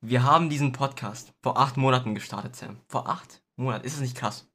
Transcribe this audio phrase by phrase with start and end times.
[0.00, 2.80] Wir haben diesen Podcast vor acht Monaten gestartet, Sam.
[2.86, 3.84] Vor acht Monaten.
[3.84, 4.46] Ist es nicht krass?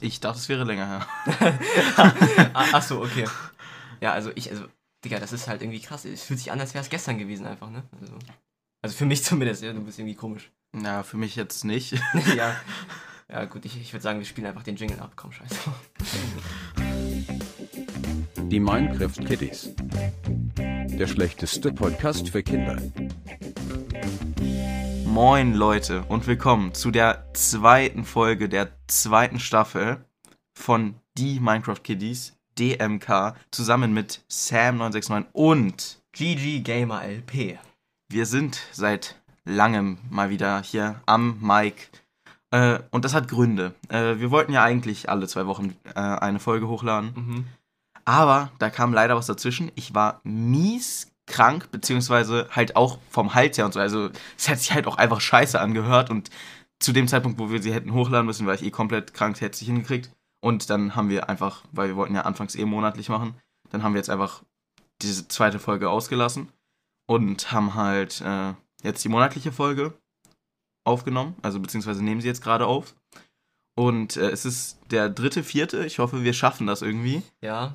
[0.00, 1.58] Ich dachte, es wäre länger her.
[2.54, 3.26] Ah, ach so, okay.
[4.00, 4.64] Ja, also ich, also,
[5.04, 6.06] Digga, das ist halt irgendwie krass.
[6.06, 7.82] Es fühlt sich an, als wäre es gestern gewesen einfach, ne?
[8.00, 8.14] Also,
[8.80, 10.50] also für mich zumindest, ja, du bist irgendwie komisch.
[10.74, 11.92] Ja, für mich jetzt nicht.
[12.34, 12.56] ja.
[13.30, 15.12] Ja, gut, ich, ich würde sagen, wir spielen einfach den Jingle ab.
[15.16, 15.56] Komm, scheiße.
[18.38, 19.70] Die Minecraft Kiddies.
[20.86, 22.76] Der schlechteste Podcast für Kinder.
[25.04, 30.04] Moin Leute und willkommen zu der zweiten Folge der zweiten Staffel
[30.54, 37.58] von Die Minecraft Kiddies, DMK, zusammen mit Sam969 und GG Gamer LP.
[38.08, 41.90] wir sind seit langem mal wieder hier am Mic.
[42.50, 43.74] Äh, und das hat Gründe.
[43.88, 47.12] Äh, wir wollten ja eigentlich alle zwei Wochen äh, eine Folge hochladen.
[47.14, 47.44] Mhm.
[48.04, 49.72] Aber da kam leider was dazwischen.
[49.74, 53.80] Ich war mies krank, beziehungsweise halt auch vom Hals her und so.
[53.80, 56.30] Also es hat sich halt auch einfach scheiße angehört und
[56.80, 59.60] zu dem Zeitpunkt, wo wir sie hätten hochladen müssen, war ich eh komplett krank, hätte
[59.60, 60.10] ich hingekriegt.
[60.42, 63.34] Und dann haben wir einfach, weil wir wollten ja anfangs eh monatlich machen,
[63.70, 64.42] dann haben wir jetzt einfach
[65.00, 66.48] diese zweite Folge ausgelassen
[67.06, 68.52] und haben halt äh,
[68.82, 69.94] jetzt die monatliche Folge
[70.84, 72.94] aufgenommen, also beziehungsweise nehmen sie jetzt gerade auf.
[73.74, 75.84] Und äh, es ist der dritte, vierte.
[75.84, 77.22] Ich hoffe, wir schaffen das irgendwie.
[77.40, 77.74] Ja,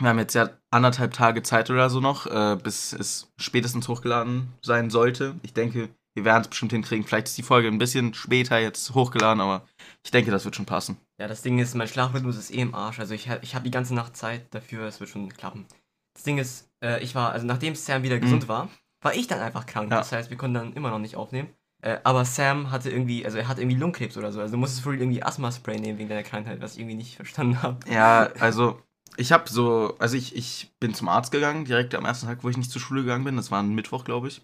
[0.00, 4.52] Wir haben jetzt ja anderthalb Tage Zeit oder so noch, äh, bis es spätestens hochgeladen
[4.60, 5.36] sein sollte.
[5.42, 7.06] Ich denke, wir werden es bestimmt hinkriegen.
[7.06, 9.66] Vielleicht ist die Folge ein bisschen später jetzt hochgeladen, aber
[10.04, 10.96] ich denke, das wird schon passen.
[11.20, 12.98] ja, das Ding ist, mein Schlafrhythmus ist eh im Arsch.
[12.98, 15.66] Also ich, ich habe die ganze Nacht Zeit dafür, es wird schon klappen.
[16.14, 18.68] Das Ding ist, äh, ich war, also nachdem Sam wieder gesund war,
[19.02, 19.86] war ich dann einfach krank.
[19.86, 19.92] Mhm.
[19.92, 19.98] Ja.
[19.98, 21.48] Das heißt, wir konnten dann immer noch nicht aufnehmen.
[21.82, 24.40] Äh, aber Sam hatte irgendwie, also er hatte irgendwie Lungenkrebs oder so.
[24.40, 27.62] Also du musstest ihn irgendwie Asthma-Spray nehmen wegen deiner Krankheit, was ich irgendwie nicht verstanden
[27.62, 27.78] habe.
[27.90, 28.80] Ja, also
[29.16, 32.48] ich habe so, also ich, ich bin zum Arzt gegangen, direkt am ersten Tag, wo
[32.48, 33.36] ich nicht zur Schule gegangen bin.
[33.36, 34.42] Das war ein Mittwoch, glaube ich.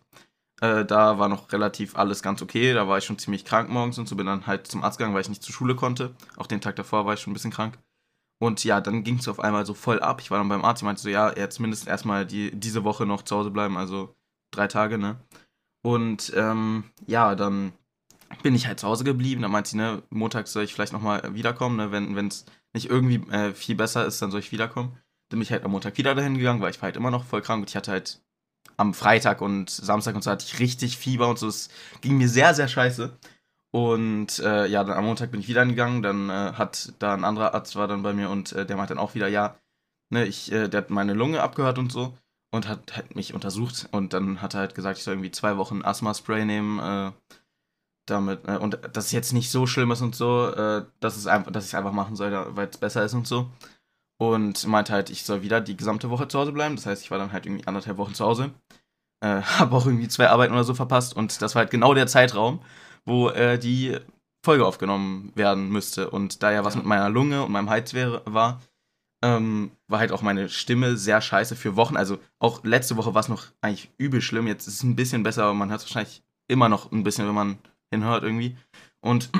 [0.61, 2.73] Äh, da war noch relativ alles ganz okay.
[2.73, 4.17] Da war ich schon ziemlich krank morgens und so.
[4.17, 6.15] Bin dann halt zum Arzt gegangen, weil ich nicht zur Schule konnte.
[6.37, 7.79] Auch den Tag davor war ich schon ein bisschen krank.
[8.39, 10.21] Und ja, dann ging es auf einmal so voll ab.
[10.21, 13.05] Ich war dann beim Arzt, ich meinte so, ja, jetzt mindestens erstmal die, diese Woche
[13.07, 14.15] noch zu Hause bleiben, also
[14.51, 15.17] drei Tage, ne?
[15.83, 17.73] Und ähm, ja, dann
[18.43, 19.43] bin ich halt zu Hause geblieben.
[19.43, 21.93] Dann meinte sie, ne, montags soll ich vielleicht nochmal wiederkommen, ne?
[21.93, 24.97] Wenn es nicht irgendwie äh, viel besser ist, dann soll ich wiederkommen.
[25.29, 27.25] Dann bin ich halt am Montag wieder dahin gegangen, weil ich war halt immer noch
[27.25, 28.21] voll krank und ich hatte halt
[28.77, 31.49] am Freitag und Samstag und so hatte ich richtig Fieber und so.
[31.49, 31.69] Es
[32.01, 33.17] ging mir sehr, sehr scheiße.
[33.73, 36.03] Und äh, ja, dann am Montag bin ich wieder hingegangen.
[36.03, 38.95] Dann äh, hat da ein anderer Arzt war dann bei mir und äh, der meinte
[38.95, 39.57] dann auch wieder, ja,
[40.11, 42.17] ne, ich, äh, der hat meine Lunge abgehört und so
[42.51, 45.57] und hat halt mich untersucht und dann hat er halt gesagt, ich soll irgendwie zwei
[45.57, 47.13] Wochen Asthma-Spray nehmen, äh,
[48.11, 51.27] damit, äh, und dass es jetzt nicht so schlimm ist und so, äh, dass es
[51.27, 53.51] einfach, dass ich es einfach machen soll, weil es besser ist und so.
[54.19, 56.77] Und meinte halt, ich soll wieder die gesamte Woche zu Hause bleiben.
[56.77, 58.51] Das heißt, ich war dann halt irgendwie anderthalb Wochen zu Hause.
[59.21, 62.07] Äh, habe auch irgendwie zwei Arbeiten oder so verpasst und das war halt genau der
[62.07, 62.61] Zeitraum,
[63.07, 63.97] wo äh, die
[64.45, 66.11] Folge aufgenommen werden müsste.
[66.11, 66.79] Und da ja was Ja.
[66.81, 68.61] mit meiner Lunge und meinem Hals wäre, war,
[69.23, 71.97] ähm, war halt auch meine Stimme sehr scheiße für Wochen.
[71.97, 74.47] Also auch letzte Woche war es noch eigentlich übel schlimm.
[74.47, 77.27] Jetzt ist es ein bisschen besser, aber man hört es wahrscheinlich immer noch ein bisschen,
[77.27, 77.59] wenn man
[77.93, 78.57] hinhört irgendwie.
[79.01, 79.31] Und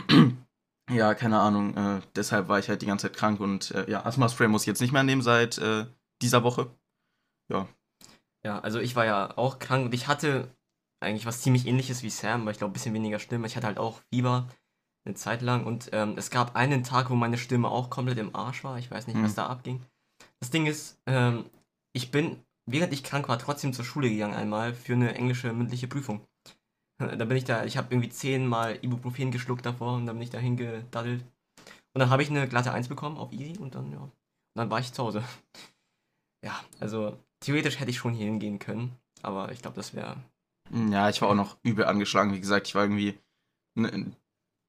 [0.91, 1.77] ja, keine Ahnung.
[1.77, 4.67] Äh, deshalb war ich halt die ganze Zeit krank und äh, ja, Asthma-Spray muss ich
[4.67, 5.87] jetzt nicht mehr nehmen seit äh,
[6.23, 6.71] dieser Woche.
[8.45, 10.49] Ja, also ich war ja auch krank und ich hatte
[11.03, 13.45] eigentlich was ziemlich ähnliches wie Sam, aber ich glaube ein bisschen weniger schlimm.
[13.45, 14.49] Ich hatte halt auch Fieber
[15.07, 18.35] eine Zeit lang und ähm, es gab einen Tag, wo meine Stimme auch komplett im
[18.35, 18.79] Arsch war.
[18.79, 19.37] Ich weiß nicht, was Mhm.
[19.37, 19.83] da abging.
[20.41, 21.45] Das Ding ist, ähm,
[21.95, 25.89] ich bin, während ich krank war, trotzdem zur Schule gegangen einmal für eine englische mündliche
[25.89, 26.27] Prüfung.
[27.01, 30.31] Da bin ich da, ich habe irgendwie zehnmal Ibuprofen geschluckt davor und dann bin ich
[30.31, 31.23] da hingedaddelt.
[31.93, 34.13] Und dann habe ich eine glatte 1 bekommen auf Easy und dann, ja, und
[34.55, 35.25] dann war ich zu Hause.
[36.43, 40.17] Ja, also theoretisch hätte ich schon hier hingehen können, aber ich glaube, das wäre.
[40.73, 42.33] Ja, ich war auch noch übel angeschlagen.
[42.33, 43.19] Wie gesagt, ich war irgendwie
[43.75, 44.11] ne,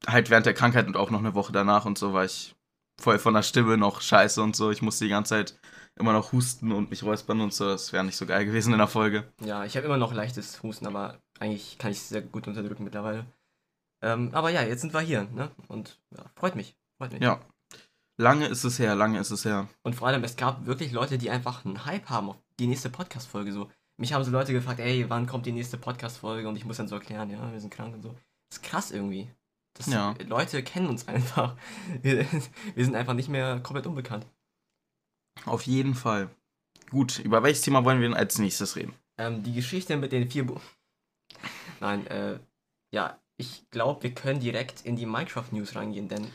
[0.06, 2.54] halt während der Krankheit und auch noch eine Woche danach und so war ich
[3.00, 4.70] voll von der Stimme noch scheiße und so.
[4.70, 5.58] Ich musste die ganze Zeit
[5.98, 7.66] immer noch husten und mich räuspern und so.
[7.66, 9.24] Das wäre nicht so geil gewesen in der Folge.
[9.44, 12.84] Ja, ich habe immer noch leichtes Husten, aber eigentlich kann ich es sehr gut unterdrücken
[12.84, 13.26] mittlerweile.
[14.00, 15.50] Ähm, aber ja, jetzt sind wir hier, ne?
[15.68, 16.76] Und ja, freut mich.
[16.98, 17.22] Freut mich.
[17.22, 17.40] Ja.
[18.16, 19.68] Lange ist es her, lange ist es her.
[19.82, 22.90] Und vor allem, es gab wirklich Leute, die einfach einen Hype haben auf die nächste
[22.90, 23.52] Podcast-Folge.
[23.52, 23.70] So.
[23.96, 26.48] Mich haben so Leute gefragt, ey, wann kommt die nächste Podcast-Folge?
[26.48, 28.10] Und ich muss dann so erklären, ja, wir sind krank und so.
[28.50, 29.28] Das ist krass irgendwie.
[29.74, 30.14] Das, Ja.
[30.26, 31.56] Leute kennen uns einfach.
[32.02, 32.26] Wir,
[32.74, 34.26] wir sind einfach nicht mehr komplett unbekannt.
[35.46, 36.30] Auf jeden Fall.
[36.90, 38.94] Gut, über welches Thema wollen wir denn als nächstes reden?
[39.18, 40.60] Ähm, die Geschichte mit den vier Bu
[41.80, 42.38] Nein, äh,
[42.94, 46.26] ja, ich glaube, wir können direkt in die Minecraft-News reingehen, denn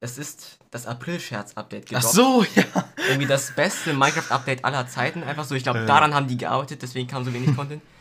[0.00, 2.14] es ist das April-Scherz-Update Ach gedroppt.
[2.14, 2.64] so, ja.
[3.08, 5.22] Irgendwie das beste Minecraft-Update aller Zeiten.
[5.22, 5.86] Einfach so, ich glaube, Äh.
[5.86, 7.82] daran haben die gearbeitet, deswegen kam so wenig Content.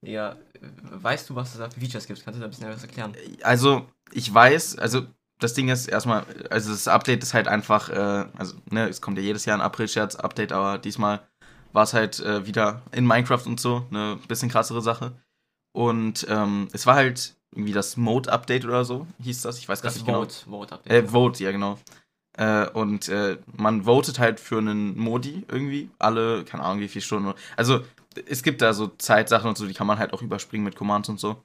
[0.00, 0.36] Ja,
[0.82, 2.24] weißt du, was es da für Features gibt?
[2.24, 3.16] Kannst du da ein bisschen was erklären?
[3.42, 5.02] Also, ich weiß, also
[5.40, 9.18] das Ding ist erstmal, also das Update ist halt einfach, äh, also, ne, es kommt
[9.18, 11.26] ja jedes Jahr ein April-Scherz-Update, aber diesmal
[11.72, 15.20] war es halt äh, wieder in Minecraft und so, eine bisschen krassere Sache.
[15.72, 19.88] Und ähm, es war halt irgendwie das Mode-Update oder so, hieß das, ich weiß gar
[19.88, 20.20] Das nicht genau.
[20.20, 20.92] Vote, Vote Update.
[20.92, 21.78] Äh, Vote, ja, genau.
[22.36, 25.90] Äh, und äh, man votet halt für einen Modi irgendwie.
[25.98, 27.34] Alle, keine Ahnung, wie viele Stunden.
[27.56, 27.80] Also,
[28.26, 31.08] es gibt da so Zeitsachen und so, die kann man halt auch überspringen mit Commands
[31.08, 31.42] und so.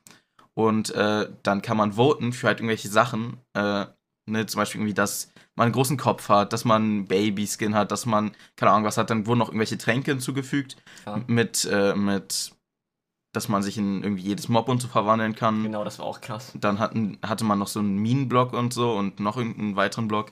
[0.54, 3.38] Und äh, dann kann man voten für halt irgendwelche Sachen.
[3.54, 3.86] Äh,
[4.28, 8.06] ne, zum Beispiel irgendwie, dass man einen großen Kopf hat, dass man Babyskin hat, dass
[8.06, 9.10] man, keine Ahnung, was hat.
[9.10, 10.78] Dann wurden noch irgendwelche Tränke hinzugefügt.
[11.08, 11.22] Ja.
[11.26, 12.52] Mit, äh, mit,
[13.34, 15.64] dass man sich in irgendwie jedes Mob und so verwandeln kann.
[15.64, 16.54] Genau, das war auch krass.
[16.56, 20.32] Dann hatten, hatte man noch so einen Minenblock und so und noch irgendeinen weiteren Block.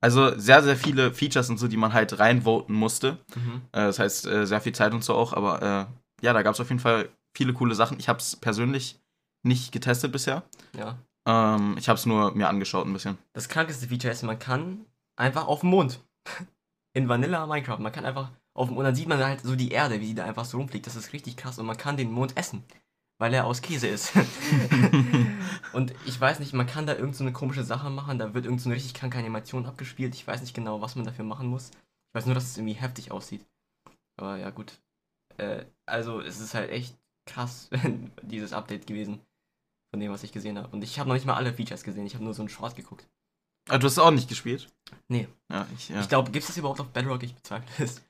[0.00, 3.18] Also sehr, sehr viele Features und so, die man halt reinvoten musste.
[3.36, 3.60] Mhm.
[3.72, 5.34] Äh, das heißt, äh, sehr viel Zeit und so auch.
[5.34, 7.98] Aber äh, ja, da gab es auf jeden Fall viele coole Sachen.
[8.00, 8.98] Ich habe es persönlich
[9.42, 10.42] nicht getestet bisher.
[10.76, 10.98] Ja.
[11.26, 13.18] Ähm, ich habe es nur mir angeschaut ein bisschen.
[13.34, 14.86] Das krankeste Feature ist, man kann
[15.16, 16.00] einfach auf dem Mond.
[16.94, 17.78] In Vanilla Minecraft.
[17.78, 20.14] Man kann einfach auf dem Mond, dann sieht man halt so die Erde, wie die
[20.14, 20.86] da einfach so rumfliegt.
[20.86, 22.64] Das ist richtig krass und man kann den Mond essen,
[23.18, 24.12] weil er aus Käse ist.
[25.72, 28.44] und ich weiß nicht, man kann da irgend so eine komische Sache machen, da wird
[28.46, 30.14] irgend so eine richtig kranke Animation abgespielt.
[30.14, 31.70] Ich weiß nicht genau, was man dafür machen muss.
[31.70, 33.46] Ich weiß nur, dass es irgendwie heftig aussieht.
[34.16, 34.80] Aber ja, gut.
[35.38, 36.96] Äh, also, es ist halt echt
[37.26, 37.70] krass,
[38.22, 39.20] dieses Update gewesen.
[39.90, 40.68] Von dem, was ich gesehen habe.
[40.68, 42.06] Und ich habe noch nicht mal alle Features gesehen.
[42.06, 43.08] Ich habe nur so einen Short geguckt.
[43.68, 44.68] Ah, du hast es auch nicht gespielt?
[45.08, 45.28] Nee.
[45.50, 46.00] Ja, ich, ja.
[46.00, 47.22] Ich glaube, gibt es das überhaupt auf Bedrock?
[47.22, 48.02] Ich bezweifle es.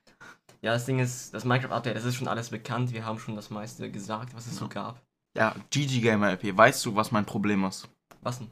[0.63, 2.93] Ja, das Ding ist, das Minecraft-Update, das ist schon alles bekannt.
[2.93, 5.01] Wir haben schon das meiste gesagt, was es so gab.
[5.35, 7.89] ja, GG Gamer LP, weißt du, was mein Problem ist?
[8.21, 8.49] Was denn?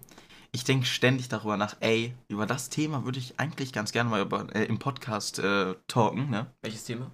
[0.51, 4.23] Ich denke ständig darüber nach, ey, über das Thema würde ich eigentlich ganz gerne mal
[4.23, 6.47] über, äh, im Podcast äh, talken, ne?
[6.63, 7.11] Welches Thema?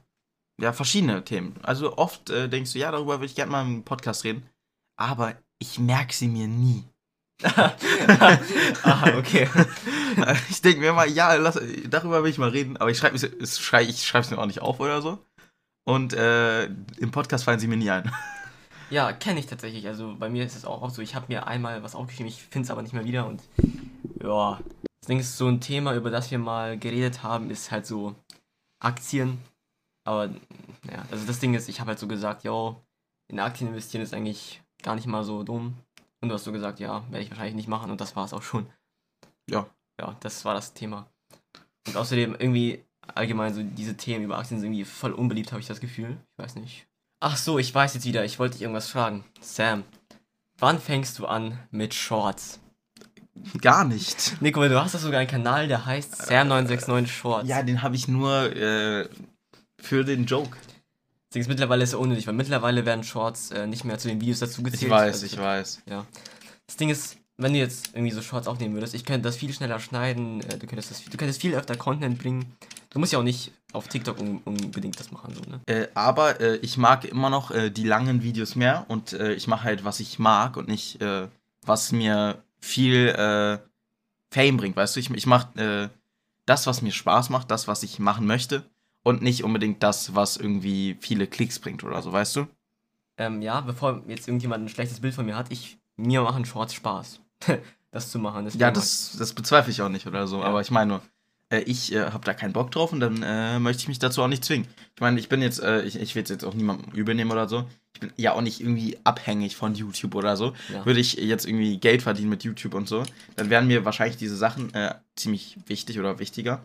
[0.61, 1.57] Ja, verschiedene Themen.
[1.63, 4.49] Also oft äh, denkst du, ja, darüber würde ich gerne mal im Podcast reden.
[4.97, 6.85] Aber ich merke sie mir nie.
[8.85, 9.49] ah, okay.
[10.51, 13.61] ich denke mir immer, ja, lass, darüber will ich mal reden, aber ich schreibe es
[13.61, 15.19] schrei, mir auch nicht auf oder so.
[15.85, 18.11] Und äh, im Podcast fallen sie mir nie ein.
[18.91, 19.87] Ja, kenne ich tatsächlich.
[19.89, 22.67] Also bei mir ist es auch so, ich habe mir einmal was aufgeschrieben, ich finde
[22.67, 23.43] es aber nicht mehr wieder und
[24.23, 24.61] ja.
[25.01, 28.15] Das Ding ist, so ein Thema, über das wir mal geredet haben, ist halt so
[28.81, 29.39] Aktien.
[30.07, 32.77] Aber ja, also das Ding ist, ich habe halt so gesagt, yo,
[33.29, 35.75] in Aktien investieren ist eigentlich gar nicht mal so dumm.
[36.21, 38.33] Und du hast so gesagt, ja, werde ich wahrscheinlich nicht machen und das war es
[38.33, 38.67] auch schon.
[39.49, 39.67] Ja.
[40.01, 41.07] Ja, das war das Thema.
[41.87, 42.83] Und außerdem irgendwie
[43.15, 46.17] allgemein so diese Themen über Aktien sind irgendwie voll unbeliebt, habe ich das Gefühl.
[46.37, 46.87] Ich weiß nicht.
[47.21, 49.25] Ach so, ich weiß jetzt wieder, ich wollte dich irgendwas fragen.
[49.41, 49.85] Sam,
[50.59, 52.61] wann fängst du an mit Shorts?
[53.61, 54.41] Gar nicht.
[54.41, 57.49] Nico, du hast doch sogar einen Kanal, der heißt Sam969 Shorts.
[57.49, 59.09] Ja, den habe ich nur äh,
[59.79, 60.57] für den Joke.
[61.29, 64.21] Deswegen ist mittlerweile ist er unnötig, weil mittlerweile werden Shorts äh, nicht mehr zu den
[64.21, 64.83] Videos dazu gezählt.
[64.85, 65.83] Ich weiß, Also, ich weiß.
[66.67, 69.53] Das Ding ist, wenn du jetzt irgendwie so Shorts aufnehmen würdest, ich könnte das viel
[69.53, 72.57] schneller schneiden, äh, du könntest das, du könntest viel öfter Content bringen.
[72.91, 75.61] Du musst ja auch nicht auf TikTok un unbedingt das machen, so, ne?
[75.67, 79.49] Äh, aber äh, ich mag immer noch äh, die langen Videos mehr und äh, ich
[79.49, 81.27] mache halt, was ich mag und nicht, äh,
[81.63, 83.13] was mir viel
[84.31, 85.01] Fame bringt, weißt du?
[85.01, 85.91] Ich, ich mache
[86.47, 88.65] das, was mir Spaß macht, das, was ich machen möchte
[89.03, 92.47] und nicht unbedingt das, was irgendwie viele Klicks bringt oder so, weißt du?
[93.19, 96.75] Ähm, ja, bevor jetzt irgendjemand ein schlechtes Bild von mir hat, ich, mir machen Shorts
[96.75, 97.21] Spaß,
[97.91, 98.45] das zu machen.
[98.45, 100.45] deswegen Ja, das, das bezweifle ich auch nicht oder so, Ja.
[100.47, 101.01] aber ich meine
[101.51, 104.23] äh, ich äh, habe da keinen Bock drauf und dann äh, möchte ich mich dazu
[104.23, 104.67] auch nicht zwingen.
[104.95, 107.49] Ich meine, ich bin jetzt, äh, ich, ich will es jetzt auch niemandem übernehmen oder
[107.49, 107.67] so.
[107.93, 110.55] Ich bin ja auch nicht irgendwie abhängig von YouTube oder so.
[110.73, 110.85] Ja.
[110.87, 113.03] Würde ich jetzt irgendwie Geld verdienen mit YouTube und so,
[113.37, 116.65] dann wären mir wahrscheinlich diese Sachen äh, ziemlich wichtig oder wichtiger.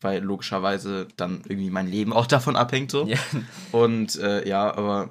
[0.00, 3.06] Weil logischerweise dann irgendwie mein Leben auch davon abhängt so.
[3.06, 3.18] Ja,
[3.72, 5.10] Und äh, ja, aber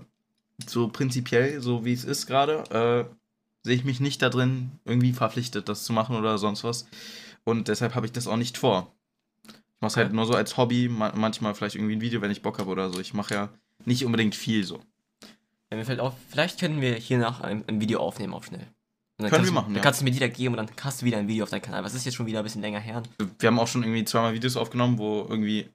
[0.67, 2.63] so prinzipiell, so wie es ist gerade,
[3.09, 3.15] äh,
[3.65, 6.87] sehe ich mich nicht da drin irgendwie verpflichtet, das zu machen oder sonst was.
[7.43, 8.91] Und deshalb habe ich das auch nicht vor.
[9.47, 10.15] Ich mache es halt Okay.
[10.15, 12.89] nur so als Hobby, ma manchmal vielleicht irgendwie ein Video, wenn ich Bock habe oder
[12.91, 12.99] so.
[12.99, 13.49] Ich mache ja
[13.85, 14.79] nicht unbedingt viel so.
[15.71, 18.65] Ja, mir fällt auf, vielleicht können wir hier nach ein, Video aufnehmen, auch schnell.
[19.17, 19.81] Können wir du- machen, Dann ja.
[19.81, 21.83] kannst du mir direkt geben und dann hast du wieder ein Video auf deinem Kanal.
[21.83, 23.01] Was ist jetzt schon wieder ein bisschen länger her?
[23.39, 25.67] Wir haben auch schon irgendwie zweimal Videos aufgenommen, wo irgendwie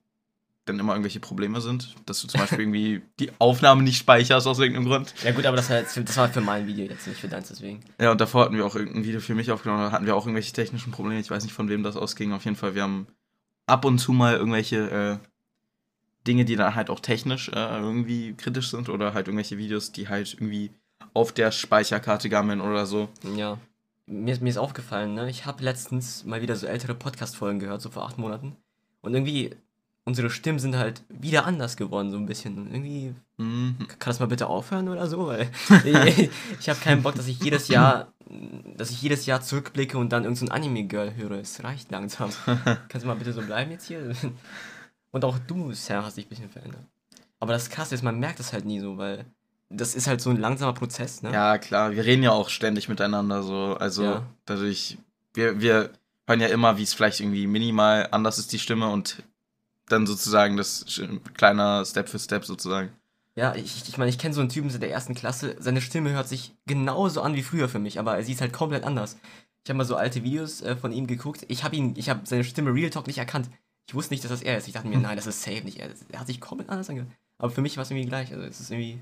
[0.71, 4.59] dann immer irgendwelche Probleme sind, dass du zum Beispiel irgendwie die Aufnahme nicht speicherst aus
[4.59, 5.15] irgendeinem Grund.
[5.25, 7.29] Ja gut, aber das war, jetzt für, das war für mein Video jetzt, nicht für
[7.29, 7.81] deins, deswegen.
[8.01, 10.27] Ja, und davor hatten wir auch irgendein Video für mich aufgenommen, da hatten wir auch
[10.27, 11.21] irgendwelche technischen Probleme.
[11.21, 12.33] Ich weiß nicht, von wem das ausging.
[12.33, 13.07] Auf jeden Fall, wir haben
[13.67, 15.27] ab und zu mal irgendwelche äh,
[16.27, 20.09] Dinge, die dann halt auch technisch äh, irgendwie kritisch sind oder halt irgendwelche Videos, die
[20.09, 20.71] halt irgendwie
[21.15, 23.09] auf der Speicherkarte gammeln oder so.
[23.37, 23.59] Ja.
[24.07, 25.31] Mir, ist- mir ist aufgefallen, ne?
[25.31, 28.57] Ich habe letztens mal wieder so ältere Podcast-Folgen gehört, so vor acht Monaten.
[29.03, 29.55] Und irgendwie
[30.05, 32.59] unsere Stimmen sind halt wieder anders geworden, so ein bisschen.
[32.59, 33.77] Und irgendwie, Mhm.
[33.89, 35.27] kann das mal bitte aufhören oder so?
[35.29, 35.51] Weil
[35.85, 38.13] ich, ich habe keinen Bock, dass ich jedes Jahr,
[38.77, 41.39] dass ich jedes Jahr zurückblicke und dann irgendein so Anime-Girl höre.
[41.41, 42.31] Es reicht langsam.
[42.89, 44.15] Kannst du mal bitte so bleiben jetzt hier?
[45.11, 46.85] Und auch du, Sam, hast dich ein bisschen verändert.
[47.39, 49.25] Aber das Krasse ist, man merkt das halt nie so, weil
[49.71, 51.33] das ist halt so ein langsamer Prozess, ne?
[51.33, 53.77] Ja, klar, wir reden ja auch ständig miteinander so.
[53.79, 54.23] Also Ja.
[54.45, 54.99] dadurch,
[55.35, 55.91] wir, wir
[56.29, 59.23] hören ja immer, wie es vielleicht irgendwie minimal anders ist, die Stimme und
[59.91, 61.01] dann sozusagen das
[61.35, 62.91] kleiner Step für Step sozusagen.
[63.37, 65.57] Ja, ich, ich meine, ich kenne so einen Typen seit der ersten Klasse.
[65.59, 68.85] Seine Stimme hört sich genauso an wie früher für mich, aber sie ist halt komplett
[68.85, 69.17] anders.
[69.65, 71.45] Ich habe mal so alte Videos äh, von ihm geguckt.
[71.49, 73.49] Ich habe ihn, ich habe seine Stimme Real Talk nicht erkannt.
[73.87, 74.67] Ich wusste nicht, dass das er ist.
[74.67, 75.91] Ich dachte mir, nein, das ist safe nicht er.
[76.11, 77.13] Er hat sich komplett anders angehört.
[77.39, 78.33] Aber für mich war es irgendwie gleich.
[78.33, 79.01] Also es ist irgendwie.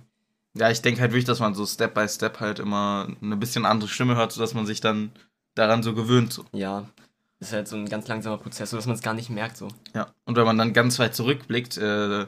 [0.54, 3.64] Ja, ich denke halt wirklich, dass man so Step by Step halt immer eine bisschen
[3.64, 5.12] andere Stimme hört, sodass man sich dann
[5.54, 6.33] daran so gewöhnt.
[6.33, 6.45] So.
[6.52, 6.88] Ja,
[7.40, 9.68] ist halt so ein ganz langsamer Prozess, sodass man es gar nicht merkt so.
[9.95, 10.12] Ja.
[10.25, 12.26] Und wenn man dann ganz weit zurückblickt, äh,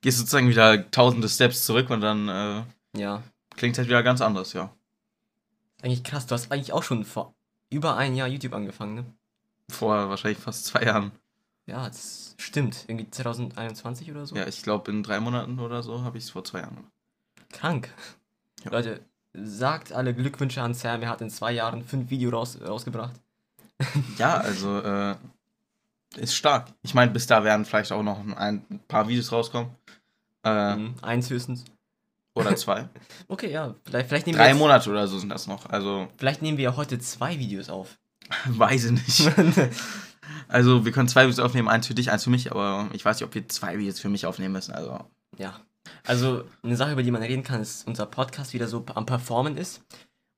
[0.00, 2.62] gehst du sozusagen wieder tausende Steps zurück und dann äh,
[2.98, 3.22] Ja.
[3.56, 4.70] klingt halt wieder ganz anders, ja.
[5.82, 6.26] Eigentlich krass.
[6.26, 7.34] Du hast eigentlich auch schon vor
[7.70, 9.04] über ein Jahr YouTube angefangen, ne?
[9.70, 11.12] Vor wahrscheinlich fast zwei Jahren.
[11.66, 12.84] Ja, das stimmt.
[12.88, 14.34] Irgendwie 2021 oder so.
[14.34, 16.92] Ja, ich glaube in drei Monaten oder so habe ich es vor zwei Jahren gemacht.
[17.50, 17.88] Krank.
[18.64, 18.72] Ja.
[18.72, 19.00] Leute,
[19.32, 21.02] sagt alle Glückwünsche an Sam.
[21.02, 23.14] Er hat in zwei Jahren fünf Videos raus, rausgebracht.
[24.18, 25.16] Ja, also äh,
[26.16, 26.68] ist stark.
[26.82, 29.70] Ich meine, bis da werden vielleicht auch noch ein paar Videos rauskommen.
[30.44, 31.64] Äh, Mhm, eins höchstens.
[32.34, 32.88] Oder zwei.
[33.28, 33.74] Okay, ja.
[33.84, 35.66] Vielleicht, vielleicht, nehmen Drei wir jetzt, Monate oder so sind das noch.
[35.66, 37.98] Also, vielleicht nehmen wir ja heute zwei Videos auf.
[38.46, 39.32] weiß ich nicht.
[40.46, 43.16] Also, wir können zwei Videos aufnehmen, eins für dich, eins für mich, aber ich weiß
[43.16, 44.72] nicht, ob wir zwei Videos für mich aufnehmen müssen.
[44.72, 45.04] Also,
[45.38, 45.60] ja.
[46.06, 49.56] Also, eine Sache, über die man reden kann, ist, unser Podcast wieder so am Performen
[49.56, 49.82] ist.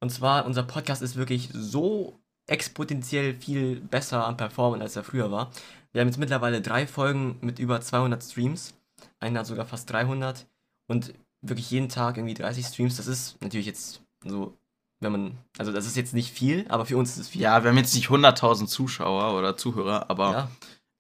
[0.01, 2.22] Und zwar, unser Podcast ist wirklich so
[2.53, 5.51] exponentiell viel besser am Performen, als er früher war.
[5.93, 8.75] Wir haben jetzt mittlerweile drei Folgen mit über 200 Streams.
[9.21, 10.47] Einer hat sogar fast 300.
[10.87, 12.97] Und wirklich jeden Tag irgendwie 30 Streams.
[12.97, 14.57] Das ist natürlich jetzt so,
[15.01, 17.43] wenn man, also das ist jetzt nicht viel, aber für uns ist es viel.
[17.43, 20.51] ja, wir haben jetzt nicht 100.000 Zuschauer oder Zuhörer, aber ja.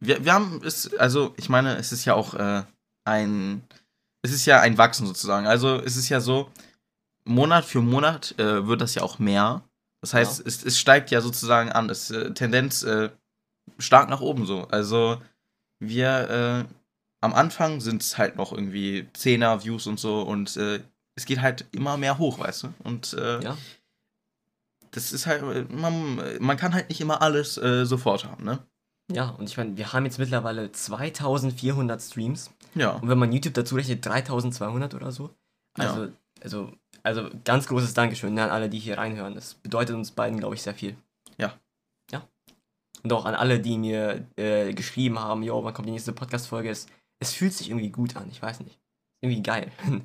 [0.00, 2.64] wir, wir haben es, also, ich meine, es ist ja auch äh,
[3.04, 3.62] ein,
[4.22, 5.46] es ist ja ein Wachsen sozusagen.
[5.46, 6.50] Also, es ist ja so,
[7.24, 9.62] Monat für Monat äh, wird das ja auch mehr.
[10.02, 10.44] Das heißt, Ja.
[10.46, 11.88] es, es steigt ja sozusagen an.
[11.88, 13.08] Es äh, Tendenz äh,
[13.78, 14.62] stark nach oben so.
[14.68, 15.20] Also
[15.78, 16.74] wir äh,
[17.20, 20.80] am Anfang sind es halt noch irgendwie 10er Views und so und äh,
[21.14, 22.74] es geht halt immer mehr hoch, weißt du?
[22.84, 23.56] Und äh, Ja.
[24.90, 28.58] das ist halt, äh, man, man kann halt nicht immer alles äh, sofort haben, ne?
[29.10, 32.50] Ja, und ich meine, wir haben jetzt mittlerweile 2400 Streams.
[32.74, 32.92] Ja.
[32.92, 35.30] Und wenn man YouTube dazu rechnet, 3200 oder so.
[35.74, 36.08] Also,
[36.40, 39.34] also, also ganz großes Dankeschön an alle, die hier reinhören.
[39.34, 40.96] Das bedeutet uns beiden, glaube ich, sehr viel.
[41.38, 41.54] Ja.
[42.10, 42.26] Ja.
[43.02, 46.70] Und auch an alle, die mir äh, geschrieben haben, jo, wann kommt die nächste Podcast-Folge?
[46.70, 46.86] Es,
[47.20, 48.78] es fühlt sich irgendwie gut an, ich weiß nicht.
[49.20, 49.70] Irgendwie geil.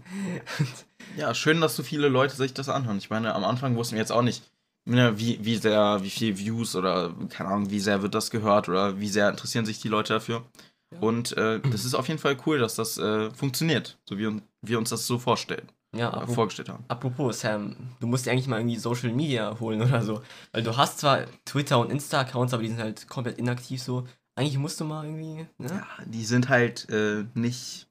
[1.15, 2.97] Ja, schön, dass so viele Leute sich das anhören.
[2.97, 4.43] Ich meine, am Anfang wussten wir jetzt auch nicht,
[4.85, 8.69] ne, wie, wie sehr, wie viel Views oder keine Ahnung, wie sehr wird das gehört
[8.69, 10.45] oder wie sehr interessieren sich die Leute dafür.
[10.93, 10.99] Ja.
[10.99, 14.77] Und äh, das ist auf jeden Fall cool, dass das äh, funktioniert, so wie wir
[14.77, 16.85] uns das so vorstellen, ja, äh, apropos, vorgestellt haben.
[16.87, 20.21] apropos, Sam, du musst dir eigentlich mal irgendwie Social Media holen oder so.
[20.51, 24.07] Weil du hast zwar Twitter und Insta-Accounts, aber die sind halt komplett inaktiv so.
[24.35, 25.67] Eigentlich musst du mal irgendwie, ne?
[25.69, 27.87] Ja, die sind halt äh, nicht,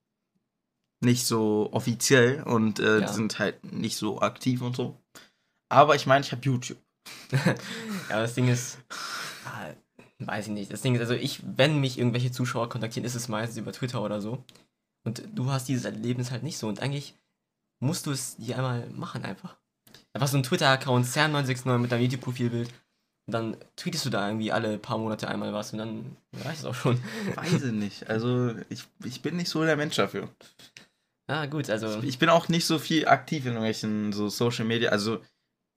[1.00, 3.08] nicht so offiziell und äh, Ja.
[3.08, 4.96] sind halt nicht so aktiv und so.
[5.68, 6.78] Aber ich meine, ich habe YouTube.
[8.10, 8.78] Ja, das Ding ist,
[9.44, 9.70] ah,
[10.20, 10.72] weiß ich nicht.
[10.72, 14.00] Das Ding ist, also ich, wenn mich irgendwelche Zuschauer kontaktieren, ist es meistens über Twitter
[14.02, 14.44] oder so.
[15.04, 16.68] Und du hast dieses Erlebnis halt nicht so.
[16.68, 17.14] Und eigentlich
[17.80, 19.56] musst du es dir einmal machen einfach.
[20.12, 22.68] Einfach so ein Twitter-Account, Sam969 mit deinem YouTube-Profilbild.
[23.28, 26.64] Und dann tweetest du da irgendwie alle paar Monate einmal was und dann reicht es
[26.64, 26.98] auch schon.
[27.34, 28.08] Weiß ich nicht.
[28.08, 30.28] Also ich, ich bin nicht so der Mensch dafür.
[31.28, 32.02] Ja, gut, also.
[32.02, 34.90] Ich bin auch nicht so viel aktiv in irgendwelchen so Social Media.
[34.90, 35.20] Also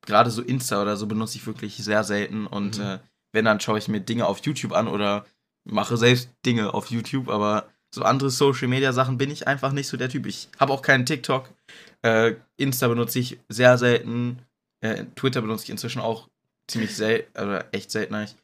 [0.06, 2.46] gerade so Insta oder so benutze ich wirklich sehr selten.
[2.46, 2.84] Und Mhm.
[2.84, 3.00] äh,
[3.34, 5.26] wenn, dann schaue ich mir Dinge auf YouTube an oder
[5.66, 7.30] mache selbst Dinge auf YouTube.
[7.30, 10.26] Aber so andere Social Media Sachen bin ich einfach nicht so der Typ.
[10.26, 11.50] Ich habe auch keinen TikTok.
[12.02, 14.42] Äh, Insta benutze ich sehr selten.
[14.82, 16.30] Äh, Twitter benutze ich inzwischen auch
[16.68, 18.36] ziemlich selten, oder echt selten eigentlich.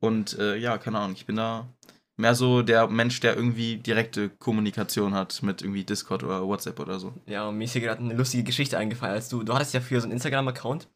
[0.00, 1.66] Und äh, ja, keine Ahnung, ich bin da
[2.16, 7.00] mehr so der Mensch, der irgendwie direkte Kommunikation hat mit irgendwie Discord oder WhatsApp oder
[7.00, 7.14] so.
[7.26, 9.14] Ja, und mir ist hier gerade eine lustige Geschichte eingefallen.
[9.14, 10.88] Als du, du hattest ja früher so einen Instagram-Account,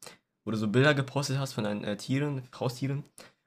[0.44, 3.04] wo du so Bilder gepostet hast von deinen äh, Tieren, Haustieren.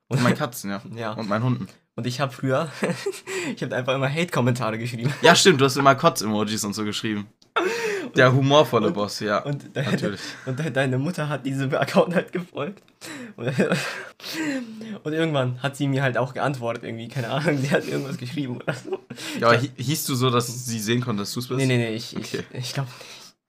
[0.10, 0.82] Und meine Katzen, ja.
[0.96, 1.14] ja.
[1.14, 1.68] Und meinen Hunden.
[1.98, 2.72] Und ich habe früher,
[3.56, 5.12] ich habe einfach immer Hate-Kommentare geschrieben.
[5.22, 7.28] Ja, stimmt, du hast immer Kotz-Emojis und so geschrieben.
[8.16, 9.40] Der humorvolle Boss, ja.
[9.40, 10.22] Und, de Natürlich.
[10.46, 12.82] und de deine Mutter hat diesem Account halt gefolgt.
[13.36, 13.52] Und,
[15.04, 18.58] und irgendwann hat sie mir halt auch geantwortet, irgendwie, keine Ahnung, sie hat irgendwas geschrieben
[18.58, 19.00] oder so.
[19.40, 21.58] Ja, aber hi- hieß du so, dass sie sehen konnte, dass du es bist?
[21.60, 22.44] Nee, nee, nee, ich, Okay.
[22.54, 22.90] ich, ich glaube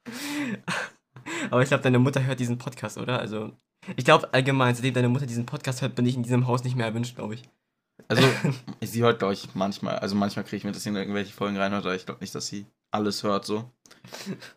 [0.07, 0.59] nicht.
[1.51, 3.19] Aber ich glaube, deine Mutter hört diesen Podcast, oder?
[3.21, 3.53] Also,
[3.97, 6.77] ich glaube allgemein, seitdem deine Mutter diesen Podcast hört, bin ich in diesem Haus nicht
[6.77, 7.43] mehr erwünscht, glaube ich.
[8.07, 8.23] Also,
[8.81, 11.57] sie hört, glaube ich, manchmal, also manchmal kriege ich mit, dass sie in irgendwelche Folgen
[11.57, 13.71] reinhört, aber ich glaube nicht, dass sie alles hört so.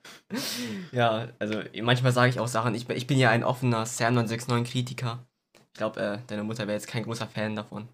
[0.91, 4.13] Ja, also manchmal sage ich auch Sachen, ich, bin- ich bin ja ein offener Sam
[4.15, 5.25] 969 Kritiker.
[5.55, 7.87] Ich glaube, äh, deine Mutter wäre jetzt kein großer Fan davon.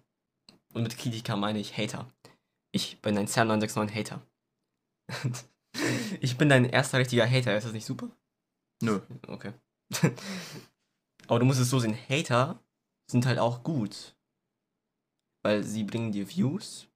[0.74, 2.06] Und mit Kritiker meine ich Hater.
[2.72, 4.22] Ich bin ein Sam 969 Hater.
[6.20, 8.08] ich bin dein erster richtiger Hater, ist das nicht super?
[8.82, 9.00] Nö.
[9.26, 9.52] Okay.
[11.28, 12.58] Aber du musst es so sehen, Hater
[13.10, 14.16] sind halt auch gut.
[15.42, 16.88] Weil sie bringen dir Views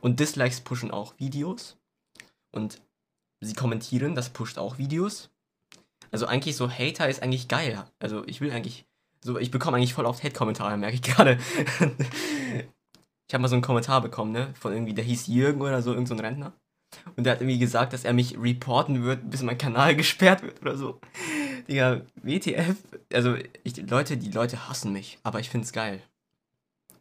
[0.00, 1.76] und Dislikes pushen auch Videos.
[2.52, 2.80] Und
[3.40, 5.30] sie kommentieren, das pusht auch Videos.
[6.10, 7.84] Also eigentlich so Hater ist eigentlich geil.
[8.00, 8.86] Also ich will eigentlich,
[9.22, 11.38] so ich bekomme eigentlich voll oft Hate-Kommentare, merke ich gerade.
[13.28, 15.92] ich habe mal so einen Kommentar bekommen, ne, von irgendwie, der hieß Jürgen oder so,
[15.92, 16.52] irgend so Rentner.
[17.16, 20.60] Und der hat irgendwie gesagt, dass er mich reporten wird, bis mein Kanal gesperrt wird
[20.60, 21.00] oder so.
[21.68, 22.76] Digga, WTF.
[23.12, 26.02] Also, ich, Leute, die Leute hassen mich, aber ich find's geil.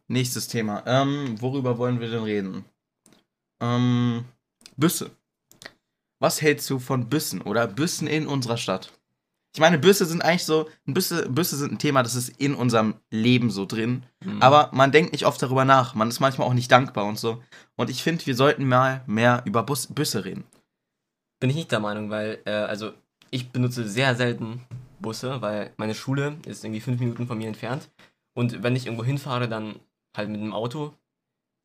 [0.10, 0.84] Nächstes Thema.
[0.88, 2.66] Ähm, worüber wollen wir denn reden?
[3.62, 4.25] Ähm,
[4.75, 5.12] Büsse.
[6.20, 8.92] Was hältst du von Büssen oder Büssen in unserer Stadt?
[9.54, 12.96] Ich meine, Büsse sind eigentlich so, Büsse, Büsse sind ein Thema, das ist in unserem
[13.12, 14.04] Leben so drin.
[14.24, 14.42] Mhm.
[14.42, 15.94] Aber man denkt nicht oft darüber nach.
[15.94, 17.44] Man ist manchmal auch nicht dankbar und so.
[17.75, 20.44] Und ich finde, wir sollten mal mehr über Bus Büsse reden.
[21.39, 22.94] bin ich nicht der Meinung, weil, äh, also,
[23.30, 24.62] ich benutze sehr selten
[25.00, 27.89] Busse, weil meine Schule ist irgendwie fünf Minuten von mir entfernt.
[28.34, 29.80] Und wenn ich irgendwo hinfahre, dann
[30.16, 30.94] halt mit einem Auto.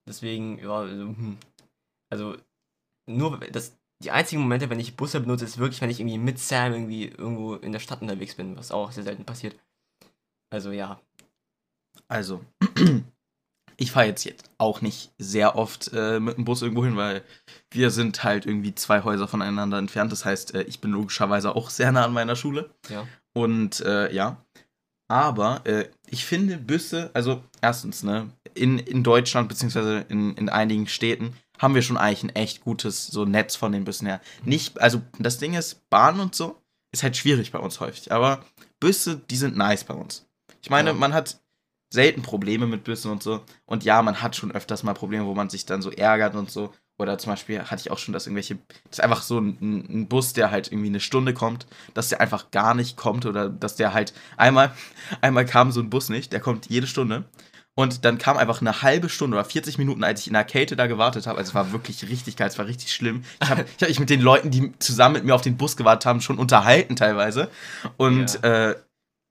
[0.08, 1.38] Deswegen, ja, also, hm.
[2.10, 2.36] also
[3.08, 6.38] nur das, die einzigen Momente, wenn ich Busse benutze, ist wirklich, wenn ich irgendwie mit
[6.38, 9.56] Sam irgendwie irgendwo in der Stadt unterwegs bin, was auch sehr selten passiert.
[10.50, 11.00] Also ja,
[12.08, 12.44] Also,
[13.76, 17.22] ich fahre jetzt, jetzt auch nicht sehr oft äh, mit dem Bus irgendwo hin, weil
[17.70, 20.12] wir sind halt irgendwie zwei Häuser voneinander entfernt.
[20.12, 22.70] Das heißt, äh, ich bin logischerweise auch sehr nah an meiner Schule.
[22.88, 23.06] ja.
[23.32, 24.43] Und äh, ja.
[25.08, 30.86] Aber äh, ich finde Büsse, also erstens, ne, in, in Deutschland beziehungsweise in, in einigen
[30.86, 34.20] Städten haben wir schon eigentlich ein echt gutes so Netz von den Büssen her.
[34.44, 36.60] Nicht, also das Ding ist, Bahn und so
[36.92, 38.12] ist halt schwierig bei uns häufig.
[38.12, 38.44] Aber
[38.80, 40.26] Büsse, die sind nice bei uns.
[40.62, 40.94] Ich meine, Ja.
[40.94, 41.38] man hat
[41.92, 43.42] selten Probleme mit Büssen und so.
[43.66, 46.50] Und ja, man hat schon öfters mal Probleme, wo man sich dann so ärgert und
[46.50, 46.72] so.
[46.96, 50.08] Oder zum Beispiel hatte ich auch schon, dass irgendwelche, das ist einfach so ein, ein
[50.08, 53.74] Bus, der halt irgendwie eine Stunde kommt, dass der einfach gar nicht kommt oder dass
[53.74, 54.72] der halt einmal,
[55.20, 57.24] einmal kam so ein Bus nicht, der kommt jede Stunde.
[57.76, 60.76] Und dann kam einfach eine halbe Stunde oder 40 Minuten, als ich in der Kälte
[60.76, 61.38] da gewartet habe.
[61.38, 63.24] Also es war wirklich richtig geil, es war richtig schlimm.
[63.42, 65.76] Ich habe ich hab mich mit den Leuten, die zusammen mit mir auf den Bus
[65.76, 67.50] gewartet haben, schon unterhalten teilweise.
[67.96, 68.76] Und äh,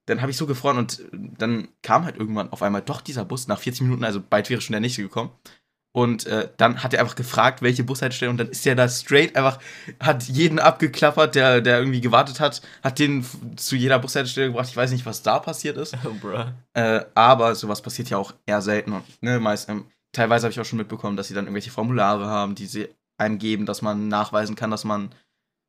[0.06, 3.48] dann habe ich so gefreut und dann kam halt irgendwann auf einmal doch dieser Bus
[3.48, 5.30] nach 40 Minuten, also bald wäre schon der nächste gekommen.
[5.96, 9.36] Und äh, dann hat er einfach gefragt, welche Bushaltestelle und dann ist er da straight
[9.36, 9.60] einfach,
[10.00, 14.68] hat jeden abgeklappert, der, der irgendwie gewartet hat, hat den zu jeder Bushaltestelle gebracht.
[14.68, 15.96] Ich weiß nicht, was da passiert ist.
[16.04, 16.46] Oh, bruh.
[16.74, 18.92] Äh, aber sowas passiert ja auch eher selten.
[18.92, 22.26] Und, ne, meist, ähm, teilweise habe ich auch schon mitbekommen, dass sie dann irgendwelche Formulare
[22.26, 25.14] haben, die sie einem geben, dass man nachweisen kann, dass man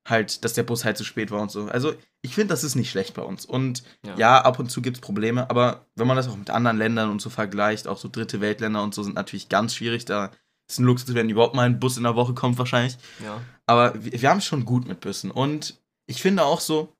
[0.07, 1.65] halt, dass der Bus halt zu spät war und so.
[1.65, 3.45] Also ich finde, das ist nicht schlecht bei uns.
[3.45, 4.15] Und Ja.
[4.17, 7.09] ja, ab und zu gibt es Probleme, aber wenn man das auch mit anderen Ländern
[7.09, 10.05] und so vergleicht, auch so dritte Weltländer und so sind natürlich ganz schwierig.
[10.05, 10.31] Da
[10.69, 12.97] ist ein Luxus, wenn überhaupt mal ein Bus in der Woche kommt wahrscheinlich.
[13.23, 13.41] Ja.
[13.65, 15.31] Aber wir, wir haben es schon gut mit Bussen.
[15.31, 16.93] Und ich finde auch so,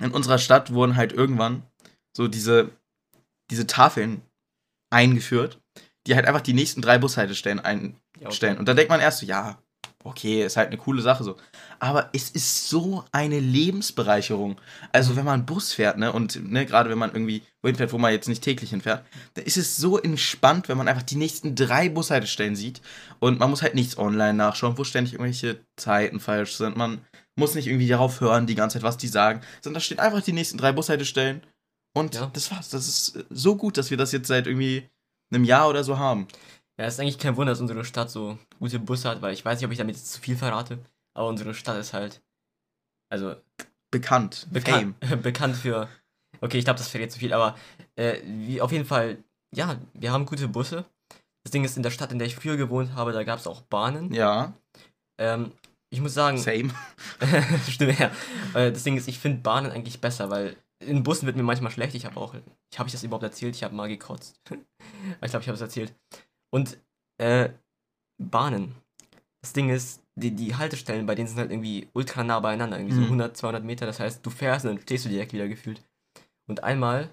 [0.00, 1.62] in unserer Stadt wurden halt irgendwann
[2.16, 2.70] so diese,
[3.50, 4.22] diese Tafeln
[4.90, 5.60] eingeführt,
[6.06, 7.96] die halt einfach die nächsten drei Bushaltestellen einstellen.
[8.20, 8.56] ja okay.
[8.58, 9.58] Und da denkt man erst so, ja,
[10.04, 11.36] okay, ist halt eine coole Sache so.
[11.78, 14.60] Aber es ist so eine Lebensbereicherung.
[14.92, 17.98] Also wenn man Bus fährt, ne, und ne, gerade wenn man irgendwie wohin fährt, wo
[17.98, 21.54] man jetzt nicht täglich hinfährt, dann ist es so entspannt, wenn man einfach die nächsten
[21.54, 22.80] drei Bushaltestellen sieht
[23.18, 26.76] und man muss halt nichts online nachschauen, wo ständig irgendwelche Zeiten falsch sind.
[26.76, 27.00] Man
[27.36, 30.22] muss nicht irgendwie darauf hören, die ganze Zeit, was die sagen, sondern da stehen einfach
[30.22, 31.42] die nächsten drei Bushaltestellen
[31.94, 32.30] und Ja.
[32.32, 32.70] das war's.
[32.70, 34.88] Das ist so gut, dass wir das jetzt seit irgendwie
[35.32, 36.28] einem Jahr oder so haben.
[36.78, 39.58] Ja, ist eigentlich kein Wunder, dass unsere Stadt so gute Busse hat, weil ich weiß
[39.58, 40.78] nicht, ob ich damit jetzt zu viel verrate,
[41.16, 42.22] aber unsere Stadt ist halt,
[43.10, 43.36] also
[43.90, 44.46] Bekannt.
[44.50, 45.88] bekannt, bekannt für,
[46.40, 47.56] okay, ich glaube, das verrät zu viel, aber
[47.96, 49.22] äh, wie, auf jeden Fall,
[49.54, 50.84] ja, wir haben gute Busse.
[51.44, 53.46] Das Ding ist, in der Stadt, in der ich früher gewohnt habe, da gab es
[53.46, 54.12] auch Bahnen.
[54.12, 54.52] Ja,
[55.18, 55.52] Ähm,
[55.90, 56.74] ich muss sagen, same.
[57.70, 58.10] Stimmt, ja.
[58.54, 61.70] Äh, Das Ding ist, ich finde Bahnen eigentlich besser, weil in Bussen wird mir manchmal
[61.70, 61.94] schlecht.
[61.94, 62.34] Ich habe auch,
[62.72, 63.54] ich habe ich das überhaupt erzählt?
[63.54, 64.40] Ich habe mal gekotzt.
[64.50, 65.94] ich glaube, ich habe es erzählt.
[66.52, 66.78] Und
[67.18, 67.50] äh,
[68.20, 68.74] Bahnen.
[69.40, 72.94] Das Ding ist, die, die Haltestellen bei denen sind halt irgendwie ultra nah beieinander, irgendwie
[72.96, 73.00] Mhm.
[73.00, 73.86] so 100, 200 Meter.
[73.86, 75.82] Das heißt, du fährst und dann stehst du direkt wieder gefühlt.
[76.48, 77.12] Und einmal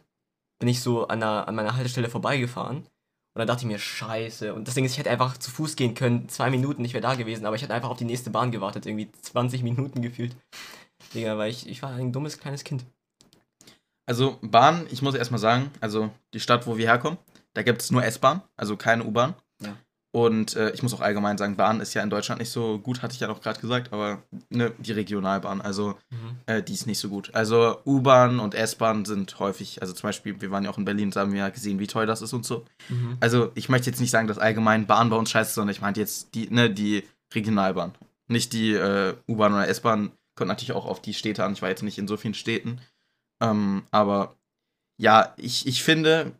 [0.59, 4.53] bin ich so an, einer, an meiner Haltestelle vorbeigefahren und dann dachte ich mir, scheiße.
[4.53, 7.01] Und das Ding ist, ich hätte einfach zu Fuß gehen können, zwei Minuten, ich wäre
[7.01, 10.35] da gewesen, aber ich hätte einfach auf die nächste Bahn gewartet, irgendwie 20 Minuten gefühlt.
[11.13, 12.85] Digga, weil ich, ich war ein dummes kleines Kind.
[14.05, 17.17] Also Bahn, ich muss erstmal sagen, also die Stadt, wo wir herkommen,
[17.53, 19.33] da gibt es nur S-Bahn, also keine U-Bahn.
[20.15, 23.01] Und äh, ich muss auch allgemein sagen, Bahn ist ja in Deutschland nicht so gut,
[23.01, 26.37] hatte ich ja noch gerade gesagt, aber ne, die Regionalbahn, also Mhm.
[26.45, 27.33] äh, die ist nicht so gut.
[27.33, 31.09] Also U-Bahn und S-Bahn sind häufig, also zum Beispiel, wir waren ja auch in Berlin,
[31.09, 32.63] da haben wir ja gesehen, wie teuer das ist und so.
[32.89, 33.17] Mhm.
[33.21, 35.81] Also ich möchte jetzt nicht sagen, dass allgemein Bahn bei uns scheiße ist, sondern ich
[35.81, 37.95] meinte jetzt die, ne, die Regionalbahn.
[38.27, 41.53] Nicht die äh, U-Bahn oder S-Bahn, kommt natürlich auch auf die Städte an.
[41.53, 42.81] Ich war jetzt nicht in so vielen Städten.
[43.41, 44.35] Ähm, aber
[44.99, 46.33] ja, ich, ich finde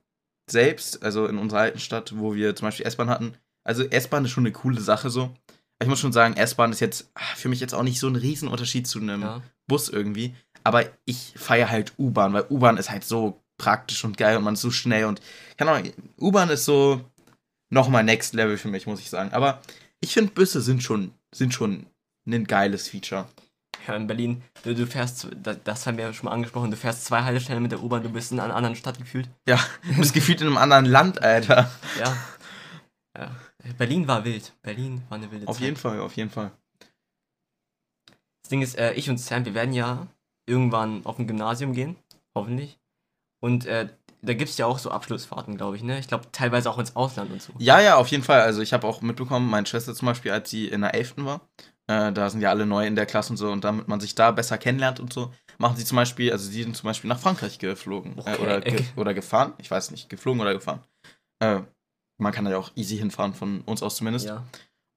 [0.47, 4.31] selbst, also in unserer alten Stadt, wo wir zum Beispiel S-Bahn hatten, also S-Bahn ist
[4.31, 5.33] schon eine coole Sache so.
[5.81, 8.15] Ich muss schon sagen, S-Bahn ist jetzt ah, für mich jetzt auch nicht so ein
[8.15, 9.41] Riesenunterschied zu einem Ja.
[9.67, 10.35] Bus irgendwie.
[10.63, 14.53] Aber ich feiere halt U-Bahn, weil U-Bahn ist halt so praktisch und geil und man
[14.55, 15.21] ist so schnell und
[15.57, 17.01] keine Ahnung, U-Bahn ist so
[17.69, 19.33] nochmal Next Level für mich, muss ich sagen.
[19.33, 19.61] Aber
[19.99, 21.87] ich finde, Busse sind schon, sind schon
[22.27, 23.27] ein geiles Feature.
[23.87, 26.77] Ja, in Berlin, du, du fährst, das, das haben wir ja schon mal angesprochen, du
[26.77, 29.29] fährst zwei Haltestellen mit der U-Bahn, du bist in einer anderen Stadt gefühlt.
[29.47, 31.69] Ja, du bist gefühlt in einem anderen Land, Alter.
[31.99, 32.15] Ja.
[33.17, 33.31] ja.
[33.77, 34.53] Berlin war wild.
[34.61, 35.65] Berlin war eine wilde Auf Zeit.
[35.65, 36.51] jeden Fall, auf jeden Fall.
[38.41, 40.07] Das Ding ist, äh, ich und Sam, wir werden ja
[40.45, 41.95] irgendwann auf ein Gymnasium gehen.
[42.35, 42.77] Hoffentlich.
[43.39, 43.89] Und äh,
[44.21, 45.99] da gibt es ja auch so Abschlussfahrten, glaube ich, ne?
[45.99, 47.53] Ich glaube, teilweise auch ins Ausland und so.
[47.57, 48.41] Ja, ja, auf jeden Fall.
[48.41, 51.25] Also ich habe auch mitbekommen, meine Schwester zum Beispiel, als sie in der 11.
[51.25, 51.41] war,
[51.87, 54.15] äh, da sind ja alle neu in der Klasse und so, und damit man sich
[54.15, 57.19] da besser kennenlernt und so, machen sie zum Beispiel, also sie sind zum Beispiel nach
[57.19, 58.17] Frankreich geflogen.
[58.17, 58.41] Äh, Okay.
[58.41, 59.53] oder, ge oder gefahren.
[59.57, 60.81] Ich weiß nicht, geflogen oder gefahren.
[62.17, 64.27] Man kann da ja auch easy hinfahren, von uns aus zumindest.
[64.27, 64.43] Ja.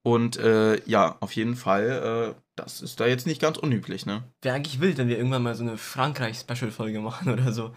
[0.03, 4.23] Und äh, ja, auf jeden Fall, äh, das ist da jetzt nicht ganz unüblich, ne?
[4.41, 7.73] Wäre eigentlich wild, wenn wir irgendwann mal so eine Frankreich-Special-Folge machen oder so.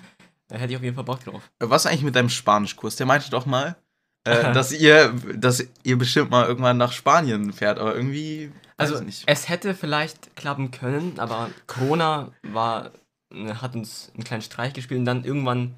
[0.46, 1.50] Da hätte ich auf jeden Fall Bock drauf.
[1.58, 2.96] Äh, Was eigentlich mit deinem Spanischkurs?
[2.96, 3.76] Der meinte doch mal,
[4.24, 8.52] äh, dass ihr, dass ihr bestimmt mal irgendwann nach Spanien fährt, aber irgendwie.
[8.76, 12.92] Also, es hätte vielleicht klappen können, aber Corona war,
[13.32, 15.74] ne, hat uns einen kleinen Streich gespielt und dann irgendwann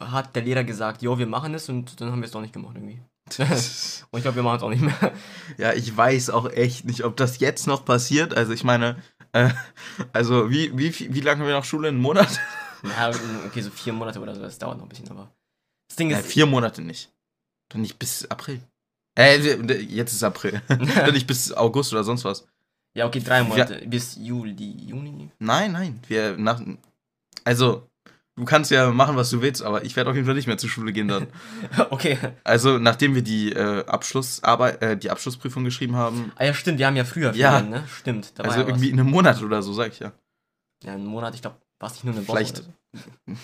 [0.00, 2.52] hat der Lehrer gesagt, jo, wir machen es und dann haben wir es doch nicht
[2.52, 3.00] gemacht irgendwie.
[4.10, 5.12] Und ich glaube, wir machen es auch nicht mehr.
[5.58, 8.36] Ja, ich weiß auch echt nicht, ob das jetzt noch passiert.
[8.36, 9.50] Also ich meine, äh,
[10.12, 11.88] also wie, wie, wie lange haben wir noch Schule?
[11.88, 12.28] Einen Monat?
[12.84, 13.10] Ja,
[13.46, 15.32] okay, so vier Monate oder so, das dauert noch ein bisschen, aber.
[15.88, 16.26] Das Ding Ja, ist.
[16.28, 17.10] vier Monate nicht.
[17.68, 18.60] Doch nicht bis April.
[19.18, 19.38] Äh,
[19.82, 20.60] jetzt ist April.
[20.68, 22.46] Doch nicht bis August oder sonst was.
[22.94, 23.82] ja, okay, drei Monate.
[23.88, 24.52] Bis Juli,
[24.86, 25.30] Juni.
[25.40, 25.98] Nein, nein.
[26.06, 26.60] Wir nach.
[27.44, 27.88] Also,
[28.36, 30.58] du kannst ja machen, was du willst, aber ich werde auf jeden Fall nicht mehr
[30.58, 31.26] zur Schule gehen dann.
[31.90, 32.18] okay.
[32.44, 36.86] Also, nachdem wir die äh, Abschlussarbeit, äh, die Abschlussprüfung geschrieben haben, Ah ja, stimmt, wir
[36.86, 37.52] haben ja früher Ja.
[37.52, 37.84] Ferien, ne?
[37.98, 38.32] Stimmt.
[38.38, 40.12] Also ja irgendwie in einem Monat oder so, sag ich ja.
[40.84, 42.36] Ja, einen Monat, ich glaube, war es nicht nur eine Woche.
[42.36, 43.34] Vielleicht- so.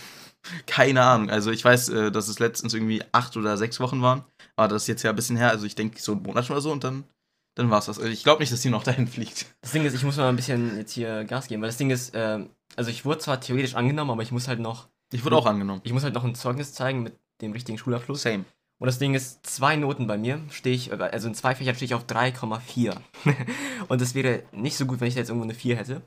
[0.66, 1.30] Keine Ahnung.
[1.30, 4.24] Also ich weiß, äh, dass es letztens irgendwie acht oder sechs Wochen waren.
[4.56, 5.50] Aber das ist jetzt ja ein bisschen her.
[5.50, 7.04] Also ich denke so einen Monat oder so und dann,
[7.54, 7.98] dann war es das.
[7.98, 9.46] Also ich glaube nicht, dass sie noch dahin fliegt.
[9.60, 11.90] Das Ding ist, ich muss mal ein bisschen jetzt hier Gas geben, weil das Ding
[11.90, 15.36] ist, ähm, also ich wurde zwar theoretisch angenommen, aber ich muss halt noch, Ich wurde
[15.36, 15.80] auch angenommen.
[15.84, 18.22] ich muss halt noch ein Zeugnis zeigen mit dem richtigen Schulabschluss.
[18.22, 18.44] Same.
[18.78, 21.86] Und das Ding ist, zwei Noten bei mir stehe ich, also in zwei Fächern stehe
[21.86, 22.96] ich auf 3,4.
[23.88, 26.02] und das wäre nicht so gut, wenn ich da jetzt irgendwo eine 4 hätte.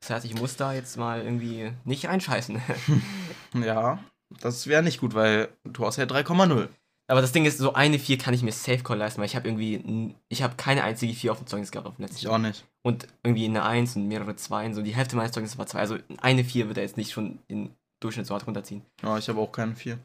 [0.00, 2.60] Das heißt, ich muss da jetzt mal irgendwie nicht reinscheißen.
[3.54, 3.98] Ja,
[4.40, 6.68] das wäre nicht gut, weil du hast ja 3,0.
[7.10, 9.34] Aber das Ding ist, so eine 4 kann ich mir Safe Call leisten, weil ich
[9.34, 12.28] habe irgendwie, ich habe keine einzige 4 auf dem Zeugnis gehabt auf dem letzten Ich
[12.28, 12.64] auch nicht.
[12.82, 15.78] Und irgendwie eine 1 und mehrere 2, so die Hälfte meines Zeugnisses war 2.
[15.78, 18.82] Also eine 4 wird er jetzt nicht schon in Durchschnitt so hart runterziehen.
[19.02, 19.98] Ja, ich habe auch keinen 4.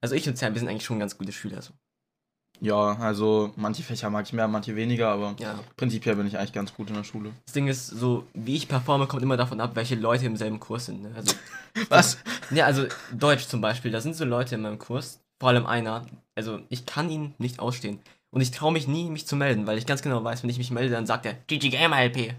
[0.00, 1.60] Also ich und Sam, wir sind eigentlich schon ganz gute Schüler.
[1.62, 1.72] So.
[2.60, 5.58] Ja, also manche Fächer mag ich mehr, manche weniger, aber Ja.
[5.76, 7.32] prinzipiell bin ich eigentlich ganz gut in der Schule.
[7.44, 10.60] Das Ding ist, so wie ich performe, kommt immer davon ab, welche Leute im selben
[10.60, 11.02] Kurs sind.
[11.02, 11.12] Ne?
[11.14, 11.34] Also,
[11.90, 12.18] Was?
[12.50, 16.06] ja, also Deutsch zum Beispiel, da sind so Leute in meinem Kurs, vor allem einer,
[16.34, 18.00] also ich kann ihn nicht ausstehen.
[18.30, 20.58] Und ich traue mich nie, mich zu melden, weil ich ganz genau weiß, wenn ich
[20.58, 22.34] mich melde, dann sagt er GG Gamer LP.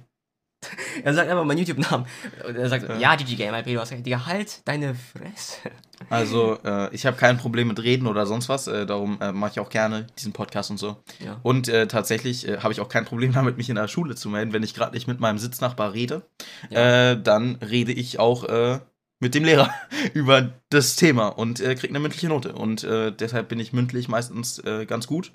[1.03, 2.05] er sagt einfach meinen YouTube-Namen.
[2.47, 2.99] Und er sagt, so, Ja.
[2.99, 4.05] ja, GG Gamer LP, du hast recht.
[4.05, 5.71] Digga, halt deine Fresse.
[6.09, 8.67] Also, äh, ich habe kein Problem mit Reden oder sonst was.
[8.67, 10.97] Äh, darum äh, mache ich auch gerne diesen Podcast und so.
[11.19, 11.39] Ja.
[11.43, 14.29] Und äh, tatsächlich äh, habe ich auch kein Problem damit, mich in der Schule zu
[14.29, 14.53] melden.
[14.53, 16.23] Wenn ich gerade nicht mit meinem Sitznachbar rede,
[16.69, 17.11] Ja.
[17.11, 18.79] äh, dann rede ich auch äh,
[19.19, 19.73] mit dem Lehrer
[20.13, 22.53] über das Thema und äh, kriege eine mündliche Note.
[22.53, 25.31] Und äh, deshalb bin ich mündlich meistens äh, ganz gut.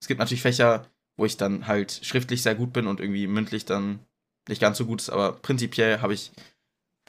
[0.00, 3.64] Es gibt natürlich Fächer, wo ich dann halt schriftlich sehr gut bin und irgendwie mündlich
[3.64, 4.00] dann
[4.48, 6.32] nicht ganz so gut ist, aber prinzipiell habe ich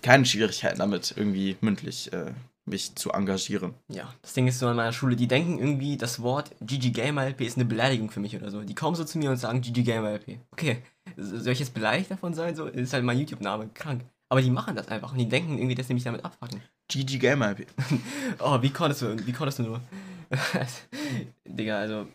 [0.02, 2.34] keine Schwierigkeiten damit, irgendwie mündlich äh,
[2.66, 3.74] mich zu engagieren.
[3.90, 7.26] Ja, das Ding ist so an meiner Schule, die denken irgendwie, das Wort GG Gamer
[7.26, 8.62] LP ist eine Beleidigung für mich oder so.
[8.62, 10.40] Die kommen so zu mir und sagen GG Gamer LP.
[10.52, 10.84] Okay,
[11.18, 12.56] soll ich jetzt beleidigt davon sein?
[12.56, 14.06] So, ist halt mein YouTube-Name, krank.
[14.30, 16.62] Aber die machen das einfach und die denken irgendwie, dass sie mich damit abfacken.
[16.90, 17.56] GG Gamer.
[18.40, 19.82] Oh, wie konntest du, wie konntest du nur?
[21.48, 22.08] Digga, also,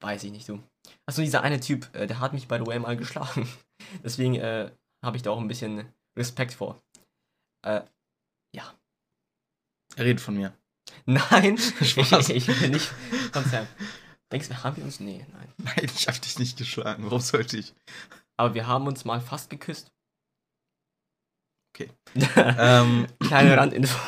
[0.00, 0.62] weiß ich nicht, du.
[1.06, 3.48] Achso, dieser eine Typ, äh, der hat mich by the way mal geschlagen.
[4.04, 4.70] Deswegen äh,
[5.04, 5.86] habe ich da auch ein bisschen
[6.18, 6.82] Respekt vor.
[7.64, 7.82] Äh,
[8.54, 8.74] ja.
[9.96, 10.52] Er redet von mir.
[11.04, 12.90] Nein, ich, ich bin nicht
[13.32, 13.66] Sam.
[14.32, 15.00] Denkst du, haben wir uns?
[15.00, 15.48] Nee, nein.
[15.58, 17.04] Nein, ich hab dich nicht geschlagen.
[17.04, 17.74] Warum sollte ich?
[18.36, 19.92] Aber wir haben uns mal fast geküsst.
[21.76, 21.90] Okay.
[22.36, 23.98] ähm, Kleine Randinfo.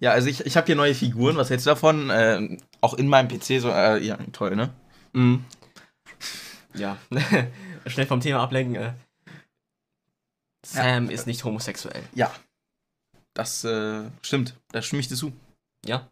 [0.00, 1.36] ja, also ich, ich habe hier neue Figuren.
[1.36, 2.10] Was hältst du davon?
[2.12, 4.74] Ähm, auch in meinem PC so, äh, ja, toll, ne?
[5.12, 5.44] Mhm.
[6.74, 6.98] Ja,
[7.86, 8.76] schnell vom Thema ablenken.
[8.76, 8.94] Äh.
[10.66, 12.02] Sam ist nicht homosexuell.
[12.14, 12.34] Ja.
[13.34, 14.56] Das äh, stimmt.
[14.72, 15.32] Da stimme ich dir zu.
[15.84, 16.10] Ja.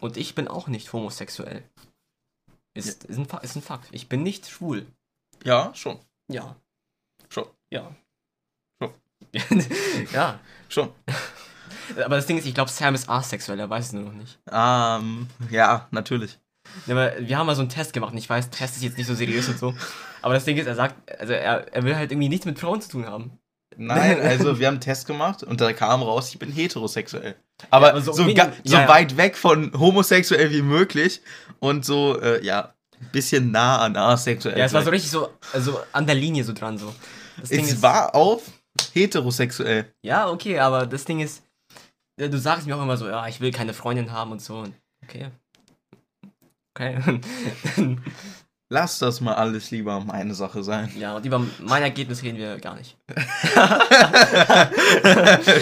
[0.00, 1.62] Und ich bin auch nicht homosexuell.
[2.74, 3.88] Ist, ist, ein, ist ein Fakt.
[3.92, 4.86] Ich bin nicht schwul.
[5.44, 6.00] Ja, schon.
[6.28, 6.56] Ja.
[7.28, 7.46] Schon.
[7.72, 7.94] Ja.
[8.80, 8.94] Schon.
[10.12, 10.40] ja.
[10.68, 10.90] Schon.
[12.04, 14.38] Aber das Ding ist, ich glaube, Sam ist asexuell, er weiß es nur noch nicht.
[14.50, 16.38] Ähm, ja, natürlich.
[16.86, 19.06] Ja, wir haben mal so einen Test gemacht und ich weiß, Test ist jetzt nicht
[19.06, 19.74] so seriös und so.
[20.22, 22.80] Aber das Ding ist, er sagt, also er, er will halt irgendwie nichts mit Frauen
[22.80, 23.38] zu tun haben.
[23.76, 27.36] Nein, also wir haben einen Test gemacht und da kam raus, ich bin heterosexuell.
[27.70, 28.88] Aber, Ja, aber so so, so ja, ja.
[28.88, 31.22] weit weg von homosexuell wie möglich
[31.58, 34.58] und so, äh, ja, ein bisschen nah an asexuell.
[34.58, 36.94] Ja, es war so richtig so, also an der Linie so dran so.
[37.40, 38.42] Das es war auf
[38.92, 39.92] heterosexuell.
[40.02, 41.42] Ja, okay, aber das Ding ist,
[42.16, 44.58] du sagst mir auch immer so, ja, ich will keine Freundin haben und so.
[44.58, 44.74] Und
[45.04, 45.30] Okay.
[46.74, 47.20] Okay.
[48.72, 50.92] Lass das mal alles lieber meine Sache sein.
[50.96, 52.96] ja, und über mein Ergebnis reden wir gar nicht.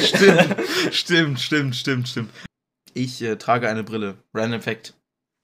[0.04, 0.56] stimmt,
[0.92, 2.30] stimmt, stimmt, stimmt, stimmt.
[2.92, 4.18] Ich äh, trage eine Brille.
[4.34, 4.92] Random Fact.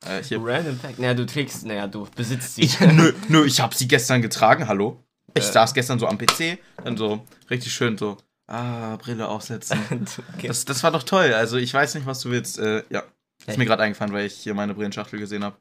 [0.04, 0.20] Äh.
[0.32, 0.98] Random Fact.
[0.98, 2.64] Naja, du trägst, naja, du besitzt sie.
[2.64, 5.02] Ich, nö, nö, ich habe sie gestern getragen, hallo.
[5.34, 5.52] Ich Äh.
[5.52, 8.16] saß gestern so am PC, dann so richtig schön so,
[8.46, 9.78] ah, Brille aufsetzen.
[10.36, 10.46] okay.
[10.48, 11.32] Das, das war doch toll.
[11.34, 12.58] Also ich weiß nicht, was du willst.
[12.58, 13.00] Äh, ja,
[13.40, 13.58] ist Hey.
[13.58, 15.56] mir gerade eingefallen, weil ich hier meine Brillenschachtel gesehen habe.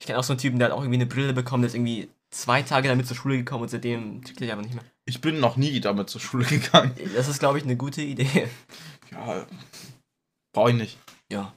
[0.00, 1.74] Ich kenne auch so einen Typen, der hat auch irgendwie eine Brille bekommen, der ist
[1.74, 4.84] irgendwie zwei Tage damit zur Schule gekommen und seitdem trägt er einfach nicht mehr.
[5.04, 6.92] Ich bin noch nie damit zur Schule gegangen.
[7.14, 8.48] Das ist, glaube ich, eine gute Idee.
[9.12, 9.46] Ja,
[10.52, 10.98] brauche ich nicht.
[11.30, 11.54] Ja.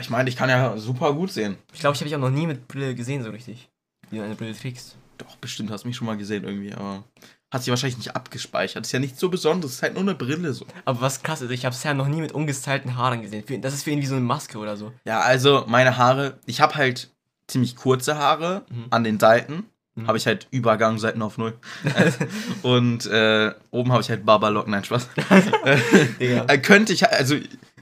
[0.00, 1.56] Ich meine, ich kann ja super gut sehen.
[1.72, 3.68] Ich glaube, ich habe dich auch noch nie mit Brille gesehen, so richtig.
[4.10, 4.96] Wie du eine Brille trägst.
[5.18, 7.04] Doch, bestimmt hast du mich schon mal gesehen irgendwie, aber
[7.50, 8.84] hat sich wahrscheinlich nicht abgespeichert.
[8.84, 10.66] Ist ja nichts so Besonderes, ist halt nur eine Brille so.
[10.84, 13.44] Aber was krass ist, ich habe Sam noch nie mit ungestylten Haaren gesehen.
[13.62, 14.92] Das ist für ihn wie so eine Maske oder so.
[15.04, 17.10] Ja, also meine Haare, ich habe halt
[17.46, 18.86] ziemlich kurze Haare Mhm.
[18.90, 19.66] an den Seiten.
[19.94, 20.08] Mhm.
[20.08, 21.54] Habe ich halt Übergang Seiten auf null.
[22.62, 25.08] Und äh, oben habe ich halt Barberlocken, nein, Spaß.
[26.18, 27.36] Äh, könnte ich, also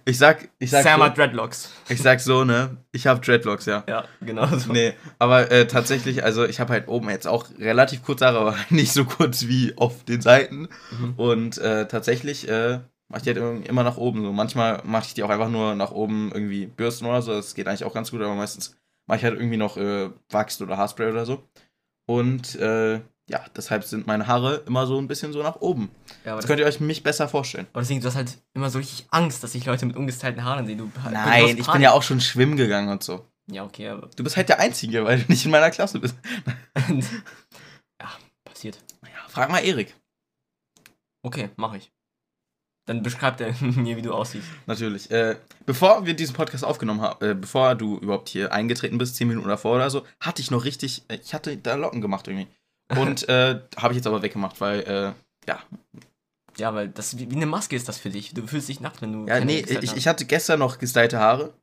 [0.05, 1.71] ich sag, ich sag, Sam so, hat Dreadlocks.
[1.89, 3.85] ich sag so, ne, ich habe Dreadlocks, ja.
[3.89, 4.73] Ja, genau so.
[4.73, 8.57] Nee, aber äh, tatsächlich, also ich habe halt oben jetzt auch relativ kurze Haare, aber
[8.71, 10.69] nicht so kurz wie auf den Seiten.
[10.91, 11.15] Mhm.
[11.17, 14.33] Und äh, tatsächlich äh, mache ich die halt immer nach oben so.
[14.33, 17.33] Manchmal mache ich die auch einfach nur nach oben irgendwie bürsten oder so.
[17.33, 20.61] Das geht eigentlich auch ganz gut, aber meistens mache ich halt irgendwie noch äh, Wachs
[20.61, 21.43] oder Haarspray oder so.
[22.07, 23.01] Und äh,
[23.33, 25.91] ja, deshalb sind meine Haare immer so ein bisschen so nach oben.
[26.25, 27.67] Ja, Jetzt das, könnt ihr euch mich besser vorstellen.
[27.73, 30.67] aber deswegen, du hast halt immer so richtig Angst, dass sich Leute mit ungestylten Haaren
[30.67, 30.77] sehen.
[30.79, 33.27] Du, hast Nein, ich bin ja auch schon schwimmen gegangen und so.
[33.51, 34.09] Ja, okay, aber.
[34.15, 36.15] Du bist halt der Einzige, weil du nicht in meiner Klasse bist.
[38.01, 38.11] ja,
[38.45, 38.79] passiert.
[39.03, 39.97] Ja, frag mal Erik.
[41.23, 41.91] Okay, mach ich.
[42.87, 44.47] Dann beschreibt er mir, wie du aussiehst.
[44.67, 45.11] Natürlich.
[45.11, 49.29] Äh, bevor wir diesen Podcast aufgenommen haben, äh, bevor du überhaupt hier eingetreten bist, zehn
[49.29, 52.49] Minuten davor oder so, hatte ich noch richtig, äh, ich hatte da Locken gemacht irgendwie.
[52.99, 55.13] Und äh, habe ich jetzt aber weggemacht, weil, äh,
[55.49, 55.59] ja.
[56.59, 58.35] Ja, weil das wie, eine Maske ist das für dich.
[58.35, 59.27] Du fühlst dich nackt, wenn du.
[59.27, 61.55] Ja, nee, ich, ich hatte gestern noch gestylte Haare.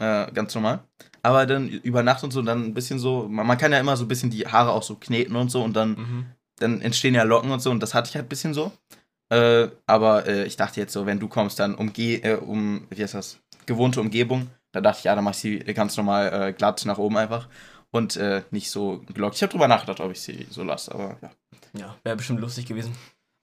[0.00, 0.80] Äh, ganz normal.
[1.22, 3.98] Aber dann über Nacht und so, dann ein bisschen so, man, man kann ja immer
[3.98, 6.26] so ein bisschen die Haare auch so kneten und so und dann, Mhm.
[6.56, 8.72] dann entstehen ja Locken und so und das hatte ich halt ein bisschen so.
[9.28, 13.02] Äh, aber äh, ich dachte jetzt so, wenn du kommst, dann umgeh, äh, um, wie
[13.02, 14.48] heißt das, gewohnte Umgebung.
[14.72, 17.48] Da dachte ich, ja, dann mach ich sie ganz normal glatt nach oben einfach.
[17.92, 19.36] Und äh, nicht so gelockt.
[19.36, 21.30] Ich habe drüber nachgedacht, ob ich sie so lasse, aber ja.
[21.72, 22.94] Ja, wäre bestimmt lustig gewesen.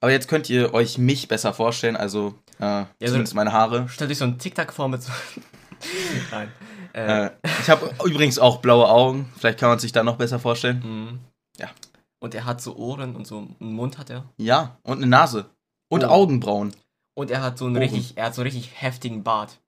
[0.01, 3.88] Aber jetzt könnt ihr euch mich besser vorstellen, also äh, so- zumindest meine Haare.
[3.89, 5.12] Stell dich so einen Tic-Tac vor mit so.
[6.31, 6.51] Nein.
[6.93, 7.31] Äh, Äh,
[7.62, 9.31] ich habe übrigens auch blaue Augen.
[9.38, 10.79] Vielleicht kann man sich da noch besser vorstellen.
[10.83, 11.19] mhm.
[11.60, 11.69] ja.
[12.19, 14.25] Und er hat so Ohren und so einen Mund hat er.
[14.38, 15.45] Ja, und eine Nase.
[15.89, 16.07] Und Oh.
[16.07, 16.73] Augenbrauen.
[17.15, 17.83] Und er hat so einen Ohren.
[17.83, 19.60] richtig, er hat so einen richtig heftigen Bart,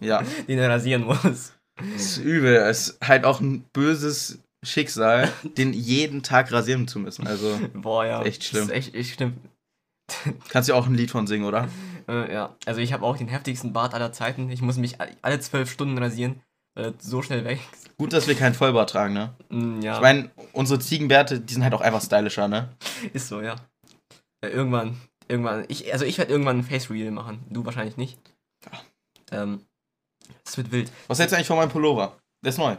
[0.00, 1.52] Ja, den er rasieren muss.
[1.78, 2.56] Das ist übel.
[2.56, 7.26] Es ist halt auch ein böses Schicksal, den jeden Tag rasieren zu müssen.
[7.26, 8.22] Also, Boah, ja.
[8.22, 8.68] Echt schlimm.
[8.68, 9.36] Das ist echt, echt schlimm.
[10.48, 11.68] Kannst du auch ein Lied von singen, oder?
[12.08, 14.50] Äh, ja, also ich habe auch den heftigsten Bart aller Zeiten.
[14.50, 16.40] Ich muss mich alle zwölf Stunden rasieren,
[16.74, 17.96] weil das so schnell wächst.
[17.98, 19.34] Gut, dass wir keinen Vollbart tragen, ne?
[19.50, 22.70] Mm, ja, Ich meine, unsere Ziegenbärte, die sind halt auch einfach stylischer, ne?
[23.12, 23.56] ist so, ja.
[24.40, 24.96] Äh, irgendwann,
[25.28, 27.40] irgendwann, ich, also ich werde irgendwann ein Face Reveal machen.
[27.50, 28.18] Du wahrscheinlich nicht.
[29.30, 29.60] Ähm,
[30.48, 30.90] es wird wild.
[31.06, 32.18] Was hältst du eigentlich von meinem Pullover?
[32.44, 32.76] Der ist neu.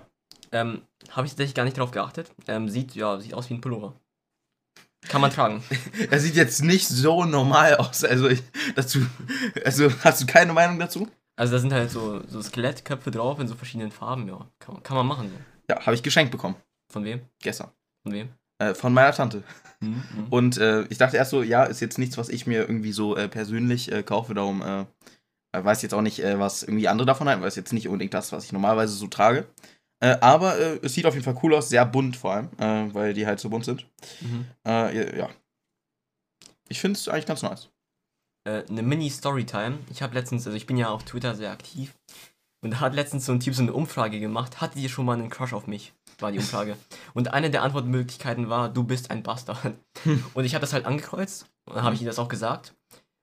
[0.52, 2.32] Ähm, habe ich tatsächlich gar nicht drauf geachtet.
[2.48, 3.94] Ähm, sieht, ja, sieht aus wie ein Pullover.
[5.08, 5.64] Kann man tragen.
[6.12, 8.04] Er sieht jetzt nicht so normal aus.
[8.04, 8.42] Also, ich,
[8.76, 9.00] dazu,
[9.64, 11.08] also hast du keine Meinung dazu?
[11.38, 14.46] Also da sind halt so, so Skelettköpfe drauf in so verschiedenen Farben, ja.
[14.60, 15.30] Kann, man- kann man machen.
[15.30, 15.36] So.
[15.74, 16.56] Ja, habe ich geschenkt bekommen.
[16.92, 17.22] Von wem?
[17.42, 17.70] Gestern.
[18.04, 18.30] Von wem?
[18.62, 19.44] Äh, von meiner Tante.
[19.80, 20.04] Mhm.
[20.32, 23.16] Und äh, ich dachte erst so, ja, ist jetzt nichts, was ich mir irgendwie so
[23.16, 24.34] äh, persönlich äh, kaufe.
[24.34, 24.86] Darum äh,
[25.54, 28.14] weiß jetzt auch nicht, äh, was irgendwie andere davon halten, weil es jetzt nicht unbedingt
[28.14, 29.48] das, was ich normalerweise so trage.
[30.02, 32.94] Äh, aber äh, es sieht auf jeden Fall cool aus, sehr bunt vor allem, äh,
[32.94, 33.86] weil die halt so bunt sind.
[34.22, 34.46] Mhm.
[34.66, 35.30] Äh, ja.
[36.70, 37.70] Ich finde es eigentlich ganz nice.
[38.48, 39.80] Äh, eine Mini-Storytime.
[39.92, 41.96] Ich habe letztens, also ich bin ja auf Twitter sehr aktiv.
[42.62, 44.60] Und da hat letztens so ein Typ so eine Umfrage gemacht.
[44.62, 45.94] Hattet ihr schon mal einen Crush auf mich?
[46.20, 46.78] War die Umfrage.
[47.14, 49.76] Und eine der Antwortmöglichkeiten war, du bist ein Bastard.
[50.34, 51.46] Und ich habe das halt angekreuzt.
[51.66, 52.74] Und dann habe ich ihm das auch gesagt.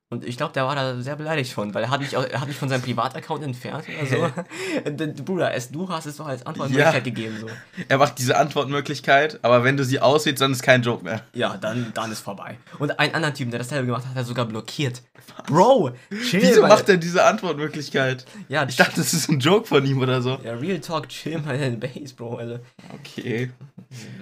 [0.08, 2.46] Und ich glaube, der war da sehr beleidigt von, weil er hat mich, er hat
[2.46, 5.22] mich von seinem Privataccount entfernt oder so.
[5.24, 7.00] Bruder, es, du hast es doch als Antwortmöglichkeit Ja.
[7.00, 7.38] gegeben.
[7.40, 7.48] So.
[7.88, 11.22] Er macht diese Antwortmöglichkeit, aber wenn du sie auswählst, dann ist kein Joke mehr.
[11.34, 12.56] Ja, dann, dann ist vorbei.
[12.78, 15.02] Und einen anderen Typen, der dasselbe gemacht hat, hat er sogar blockiert.
[15.48, 15.90] Bro,
[16.22, 16.40] chill.
[16.40, 16.68] Wieso mal.
[16.68, 18.26] macht er diese Antwortmöglichkeit?
[18.48, 20.38] Ja, Ich dachte, das ist ein Joke von ihm oder so.
[20.44, 22.36] Ja, Real Talk, chill mal deine Base, Bro.
[22.36, 22.60] Also,
[22.94, 23.50] Okay.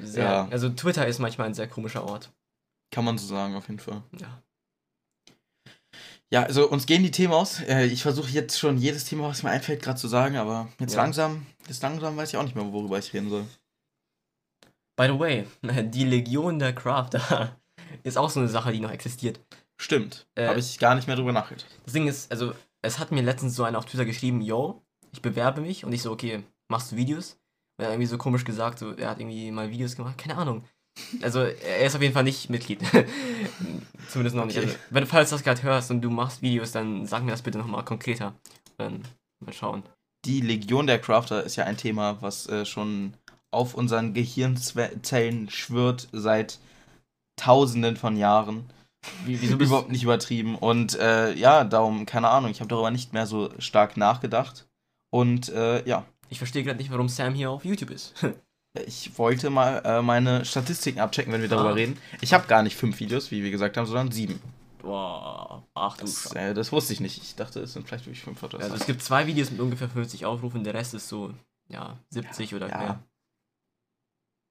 [0.03, 0.49] sehr, Ja.
[0.51, 2.31] also Twitter ist manchmal ein sehr komischer Ort.
[2.91, 4.01] Kann man so sagen, auf jeden Fall.
[4.19, 4.29] Ja.
[6.35, 7.61] Ja, also uns gehen die Themen aus.
[7.61, 10.95] Äh, Ich versuche jetzt schon jedes Thema, was mir einfällt, gerade zu sagen, aber jetzt
[10.97, 11.03] Ja.
[11.03, 13.47] langsam, jetzt langsam weiß ich auch nicht mehr, worüber ich reden soll.
[14.97, 15.47] By the way,
[15.93, 17.57] die Legion der Crafter
[18.03, 19.39] ist auch so eine Sache, die noch existiert.
[19.81, 20.27] Stimmt.
[20.35, 21.67] Äh, Habe ich gar nicht mehr drüber nachgedacht.
[21.85, 25.23] Das Ding ist, also, es hat mir letztens so einer auf Twitter geschrieben, yo, ich
[25.23, 27.39] bewerbe mich und ich so, okay, machst du Videos?
[27.77, 30.37] Und er hat irgendwie so komisch gesagt, so, er hat irgendwie mal Videos gemacht, keine
[30.37, 30.65] Ahnung.
[31.23, 32.81] Also, er ist auf jeden Fall nicht Mitglied.
[34.09, 34.59] Zumindest noch nicht.
[34.59, 34.67] Okay.
[34.67, 37.43] Also, wenn du falls das gerade hörst und du machst Videos, dann sag mir das
[37.43, 38.35] bitte nochmal konkreter.
[38.79, 39.03] Dann
[39.45, 39.83] mal schauen.
[40.25, 43.15] Die Legion der Crafter ist ja ein Thema, was äh, schon
[43.51, 46.59] auf unseren Gehirnzellen schwört seit
[47.37, 48.65] Tausenden von Jahren.
[49.25, 50.57] Wie, wieso bist Überhaupt nicht übertrieben.
[50.57, 54.67] Und äh, ja, darum, keine Ahnung, ich habe darüber nicht mehr so stark nachgedacht.
[55.11, 58.15] Und äh, ja, Ich verstehe gerade nicht, warum Sam hier auf YouTube ist.
[58.75, 61.75] ich wollte mal äh, meine Statistiken abchecken, wenn wir darüber Ah.
[61.75, 61.99] reden.
[62.21, 64.41] Ich habe gar nicht fünf Videos, wie wir gesagt haben, sondern sieben.
[64.83, 67.23] Boah, ach du Das, äh, das wusste ich nicht.
[67.23, 68.65] Ich dachte, es sind vielleicht wirklich fünf oder so.
[68.65, 71.33] Also es gibt zwei Videos mit ungefähr 50 Aufrufen, der Rest ist so,
[71.69, 72.79] ja, 70 oder ja.
[72.79, 73.03] mehr.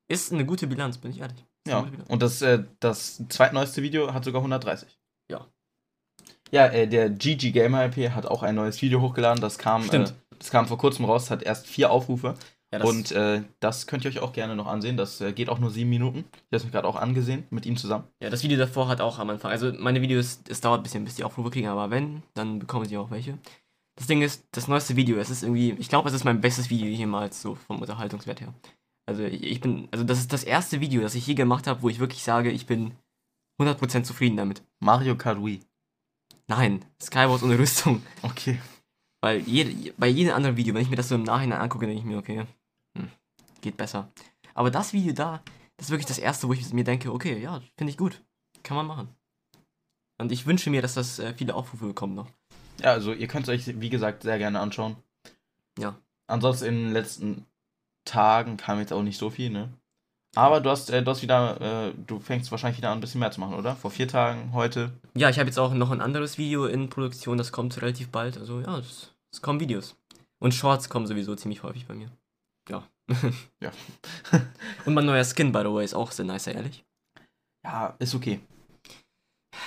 [0.09, 1.45] Ist eine gute Bilanz, bin ich ehrlich.
[1.67, 4.97] Ja, und das, äh, das zweitneueste Video hat sogar 130.
[5.29, 5.47] Ja.
[6.51, 9.41] Ja, äh, der GG Gamer LP hat auch ein neues Video hochgeladen.
[9.41, 10.13] Das kam, äh, Stimmt.
[10.37, 12.35] das kam vor kurzem raus, hat erst vier Aufrufe.
[12.73, 14.97] Ja, das, und äh, das könnt ihr euch auch gerne noch ansehen.
[14.97, 16.25] Das äh, geht auch nur sieben Minuten.
[16.31, 18.05] Ich habe es mir gerade auch angesehen mit ihm zusammen.
[18.19, 21.05] ja, das Video davor hat auch am Anfang, also meine Videos, es dauert ein bisschen,
[21.05, 23.37] bis die Aufrufe kriegen, aber wenn, dann bekommen sie auch welche.
[23.95, 26.71] Das Ding ist, das neueste Video, es ist irgendwie, ich glaube, es ist mein bestes
[26.71, 28.55] Video jemals, so vom Unterhaltungswert her.
[29.05, 31.89] Also ich, bin, also das ist das erste Video, das ich je gemacht habe, wo
[31.89, 32.93] ich wirklich sage, ich bin
[33.61, 34.63] 100% zufrieden damit.
[34.79, 35.59] Mario Kart Wii.
[36.47, 38.01] Nein, Skywars ohne Rüstung.
[38.23, 38.57] Okay.
[39.21, 41.99] Weil jede, bei jedem anderen Video, wenn ich mir das so im Nachhinein angucke, denke
[41.99, 42.47] ich mir, okay,
[43.63, 44.11] geht besser.
[44.53, 45.41] Aber das Video da,
[45.77, 48.21] das ist wirklich das erste, wo ich mir denke, okay, ja, finde ich gut.
[48.61, 49.09] Kann man machen.
[50.21, 52.29] Und ich wünsche mir, dass das äh, viele Aufrufe bekommt noch.
[52.79, 54.95] Ja, also ihr könnt es euch, wie gesagt, sehr gerne anschauen.
[55.79, 55.95] Ja.
[56.27, 57.45] Ansonsten in den letzten
[58.05, 59.73] Tagen kam jetzt auch nicht so viel, ne?
[60.35, 63.19] Aber du hast, äh, du hast wieder, äh, du fängst wahrscheinlich wieder an, ein bisschen
[63.19, 63.75] mehr zu machen, oder?
[63.75, 64.91] Vor vier Tagen, heute.
[65.15, 68.37] Ja, ich habe jetzt auch noch ein anderes Video in Produktion, das kommt relativ bald.
[68.37, 69.95] Also ja, es, es kommen Videos.
[70.39, 72.09] Und Shorts kommen sowieso ziemlich häufig bei mir.
[72.69, 72.87] Ja.
[73.61, 73.71] Ja.
[74.85, 76.83] Und mein neuer Skin, by the way, ist auch sehr nice, ehrlich.
[77.65, 78.39] Ja, ist okay.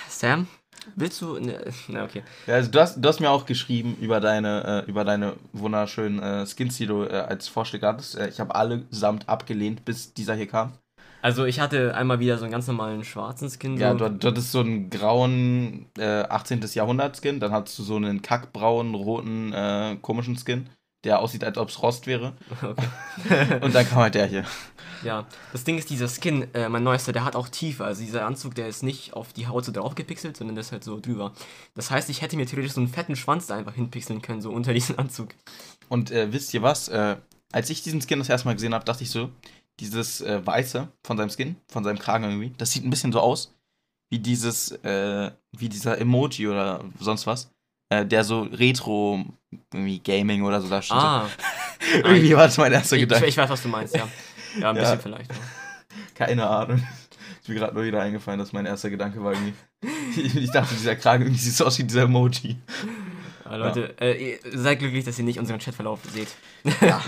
[0.07, 0.47] Sam,
[0.95, 1.39] willst du.
[1.39, 2.23] Ne, na, okay.
[2.45, 6.19] Ja, also du hast, du hast mir auch geschrieben über deine, äh, über deine wunderschönen
[6.19, 8.17] äh, Skins, die du äh, als Vorschläge hattest.
[8.17, 10.73] Äh, ich habe allesamt abgelehnt, bis dieser hier kam.
[11.21, 13.77] Also ich hatte einmal wieder so einen ganz normalen schwarzen Skin.
[13.77, 13.97] Ja, so.
[13.97, 16.61] du, du hattest so einen grauen äh, 18.
[16.73, 20.69] Jahrhundert-Skin, dann hattest du so einen kackbraunen, roten, äh, komischen Skin,
[21.07, 22.33] der aussieht, als ob es Rost wäre.
[22.61, 23.59] Okay.
[23.61, 24.45] Und dann kam halt der hier.
[25.03, 27.85] ja, das Ding ist, dieser Skin, äh, mein neuester, der hat auch Tiefe.
[27.85, 30.71] Also dieser Anzug, der ist nicht auf die Haut so drauf gepixelt, sondern der ist
[30.71, 31.33] halt so drüber.
[31.75, 34.51] Das heißt, ich hätte mir theoretisch so einen fetten Schwanz da einfach hinpixeln können, so
[34.51, 35.29] unter diesen Anzug.
[35.89, 36.89] Und äh, wisst ihr was?
[36.89, 37.15] Äh,
[37.51, 39.29] als ich diesen Skin das erste Mal gesehen habe, dachte ich so,
[39.79, 43.21] dieses äh, Weiße von seinem Skin, von seinem Kragen irgendwie, das sieht ein bisschen so
[43.21, 43.53] aus
[44.09, 47.51] wie dieses, äh, wie dieser Emoji oder sonst was,
[47.89, 49.23] äh, der so Retro
[49.73, 50.97] irgendwie Gaming oder so da steht.
[50.97, 51.27] Ah,
[52.03, 53.25] irgendwie war das mein erster ich, Gedanke.
[53.27, 54.07] ich weiß, was du meinst, ja.
[54.59, 54.81] Ja, ein Ja.
[54.81, 55.31] bisschen vielleicht.
[55.31, 55.37] Ja.
[56.15, 56.85] Keine Ahnung.
[57.41, 59.53] Ist mir gerade nur wieder eingefallen, dass mein erster Gedanke war irgendwie.
[60.39, 62.57] ich dachte, dieser Kragen irgendwie sieht so aus wie dieser Emoji.
[63.45, 66.27] Ja, Leute, Äh, ihr seid glücklich, dass ihr nicht unseren Chatverlauf seht.
[66.81, 67.01] Ja,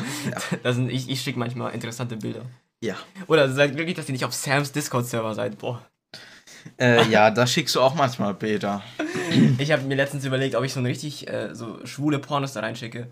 [0.64, 2.44] Das sind, ich ich schicke manchmal interessante Bilder.
[2.82, 2.96] ja.
[3.28, 5.58] Oder seid glücklich, dass ihr nicht auf Sams Discord-Server seid.
[5.58, 5.86] Boah.
[6.80, 8.84] Äh, ja, da schickst du auch manchmal Bilder.
[9.58, 12.62] Ich habe mir letztens überlegt, ob ich so ein richtig äh, so schwule Pornos da
[12.62, 13.12] reinschicke.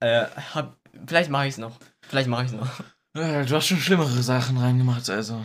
[0.00, 1.78] Äh, hab, vielleicht mache ich es noch.
[2.06, 2.68] Vielleicht mache ich es noch.
[3.12, 5.44] Du hast schon schlimmere Sachen reingemacht, also.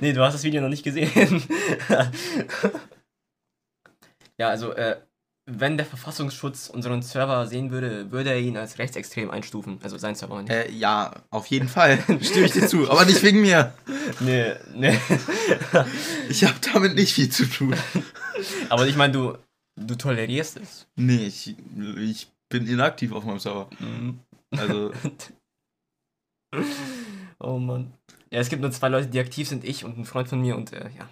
[0.00, 1.08] Nee, du hast das Video noch nicht gesehen.
[4.38, 5.00] ja, also, äh,
[5.58, 9.78] wenn der Verfassungsschutz unseren Server sehen würde, würde er ihn als rechtsextrem einstufen.
[9.82, 10.50] Also sein Server nicht.
[10.50, 11.98] Äh, ja, auf jeden Fall.
[12.20, 12.90] Stimme ich dir zu.
[12.90, 13.74] Aber nicht wegen mir.
[14.20, 14.98] Nee, nee.
[16.28, 17.74] Ich habe damit nicht viel zu tun.
[18.68, 19.38] Aber ich meine, du,
[19.76, 20.86] du tolerierst es.
[20.96, 21.54] Nee, ich,
[21.98, 23.68] ich bin inaktiv auf meinem Server.
[24.50, 24.92] Also,
[27.38, 27.92] oh Mann.
[28.30, 30.56] Ja, es gibt nur zwei Leute, die aktiv sind, ich und ein Freund von mir
[30.56, 31.08] und äh, ja.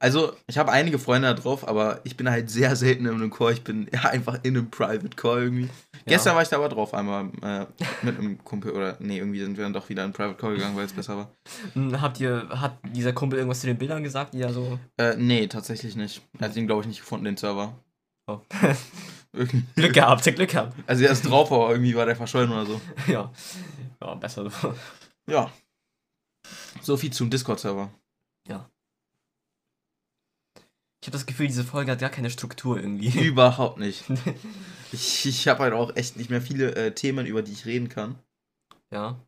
[0.00, 3.30] Also ich habe einige Freunde da drauf, aber ich bin halt sehr selten in einem
[3.30, 3.52] Call.
[3.52, 5.68] Ich bin ja, einfach in einem Private Call irgendwie.
[6.06, 7.66] Gestern war ich da aber drauf, einmal äh,
[8.02, 10.54] mit einem Kumpel oder nee, irgendwie sind wir dann doch wieder in einen Private Call
[10.54, 11.30] gegangen, weil es besser war.
[11.74, 14.78] Hm, Habt ihr, hat dieser Kumpel irgendwas zu den Bildern gesagt, die da so.
[14.96, 16.22] Äh, nee, tatsächlich nicht.
[16.38, 17.74] Er hat ihn, glaube ich, nicht gefunden, den Server.
[18.26, 18.40] Oh.
[19.76, 20.74] Glück gehabt, Glück gehabt.
[20.86, 22.80] Also er ist drauf, aber irgendwie war der verschollen oder so.
[23.06, 23.30] Ja.
[24.02, 24.74] Ja, besser so.
[25.28, 25.52] Ja.
[26.80, 27.90] So viel zum Discord-Server.
[31.02, 33.08] Ich habe das Gefühl, diese Folge hat gar keine Struktur irgendwie.
[33.26, 34.04] Überhaupt nicht.
[34.92, 37.88] Ich, ich habe halt auch echt nicht mehr viele äh, Themen, über die ich reden
[37.88, 38.18] kann.
[38.92, 39.20] ja.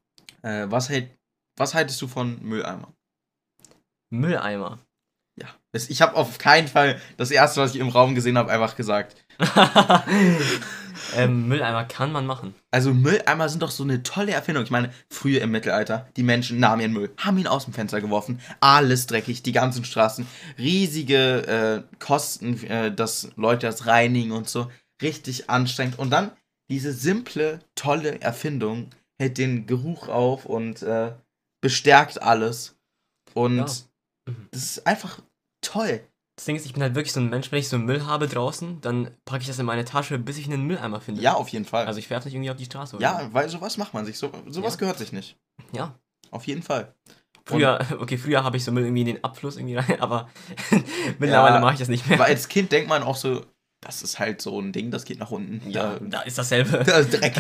[0.43, 1.17] Äh, was, hält,
[1.57, 2.93] was haltest du von Mülleimer?
[4.11, 4.81] Mülleimer.
[5.41, 5.47] Ja.
[5.71, 8.75] Es, ich habe auf keinen Fall das erste, was ich im Raum gesehen habe, einfach
[8.75, 9.22] gesagt.
[11.17, 12.55] ähm, Mülleimer kann man machen.
[12.71, 14.65] Also Mülleimer sind doch so eine tolle Erfindung.
[14.65, 18.01] Ich meine, früher im Mittelalter, die Menschen nahmen ihren Müll, haben ihn aus dem Fenster
[18.01, 20.27] geworfen, alles dreckig, die ganzen Straßen,
[20.59, 21.47] riesige
[21.93, 24.71] äh, Kosten, äh, dass Leute das reinigen und so,
[25.01, 25.99] richtig anstrengend.
[25.99, 26.33] Und dann
[26.71, 31.13] diese simple, tolle Erfindung hält den Geruch auf und äh,
[31.61, 32.77] bestärkt alles.
[33.35, 33.65] Und Ja.
[33.65, 33.89] das
[34.53, 35.21] ist einfach
[35.61, 36.01] toll.
[36.43, 38.27] Das Ding ist, ich bin halt wirklich so ein Mensch, wenn ich so Müll habe
[38.27, 41.23] draußen, dann packe ich das in meine Tasche, bis ich einen Mülleimer finde.
[41.23, 41.87] Ja, auf jeden Fall.
[41.87, 42.97] Also ich werfe nicht irgendwie auf die Straße.
[42.97, 44.19] Oder ja, weil sowas macht man sich.
[44.19, 44.81] So, sowas Ja.
[44.81, 45.37] gehört sich nicht.
[45.73, 45.95] Ja.
[46.33, 46.97] Auf jeden Fall.
[47.45, 50.31] Früher, okay, früher habe ich so Müll irgendwie in den Abfluss irgendwie rein, aber
[51.21, 52.19] mittlerweile Ja, mache ich das nicht mehr.
[52.19, 53.47] Aber als Kind denkt man auch so,
[53.81, 55.71] das ist halt so ein Ding, das geht nach unten.
[55.71, 56.83] ja, Da, da ist dasselbe.
[56.85, 57.37] da ist Dreck.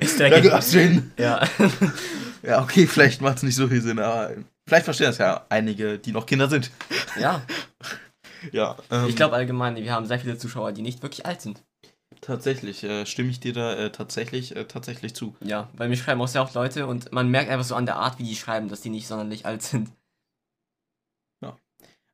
[0.00, 0.42] ist da dreckig.
[0.44, 1.10] gehörst du hin.
[1.18, 1.40] Ja.
[2.44, 4.30] Ja, okay, vielleicht macht es nicht so viel Sinn, aber
[4.66, 6.70] vielleicht verstehen das ja einige, die noch Kinder sind.
[7.18, 7.42] ja.
[8.52, 11.64] Ja, ähm, Ich glaube allgemein, wir haben sehr viele Zuschauer, die nicht wirklich alt sind.
[12.20, 15.34] tatsächlich äh, stimme ich dir da äh, tatsächlich, äh, tatsächlich zu.
[15.42, 17.96] Ja, weil mir schreiben auch sehr oft Leute und man merkt einfach so an der
[17.96, 19.90] Art, wie die schreiben, dass die nicht sonderlich alt sind.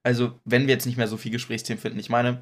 [0.03, 2.40] Also, wenn wir jetzt nicht mehr so viel Gesprächsthemen finden, ich meine,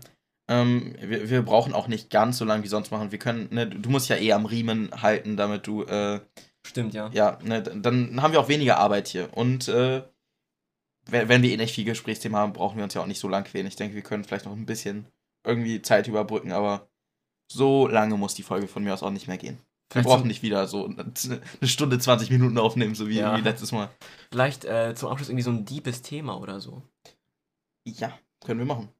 [0.48, 3.10] ähm, wir, wir brauchen auch nicht ganz so lange wie sonst machen.
[3.10, 6.20] Wir können, ne, du musst ja eh am Riemen halten, damit du, äh,
[6.68, 7.08] Stimmt, ja.
[7.14, 9.30] ja, ne, dann haben wir auch weniger Arbeit hier.
[9.34, 10.02] Und äh,
[11.06, 13.44] wenn, wir eh nicht viel Gesprächsthemen haben, brauchen wir uns ja auch nicht so lang
[13.44, 13.66] quälen.
[13.66, 15.06] Ich denke, wir können vielleicht noch ein bisschen
[15.44, 16.86] irgendwie Zeit überbrücken, aber
[17.50, 19.56] so lange muss die Folge von mir aus auch nicht mehr gehen.
[19.56, 19.62] Wir
[20.02, 23.36] Vielleicht, brauchen zum, nicht wieder so eine Stunde 20 Minuten aufnehmen, so wie, Ja.
[23.36, 23.88] letztes Mal.
[24.30, 26.82] vielleicht äh, zum Abschluss irgendwie so ein deepes Thema oder so.
[27.86, 28.12] Ja,
[28.44, 28.90] können wir machen.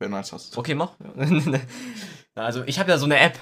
[0.00, 0.58] Wenn du eins hast.
[0.58, 0.96] Okay, mach.
[2.34, 3.38] also, ich habe ja so eine App.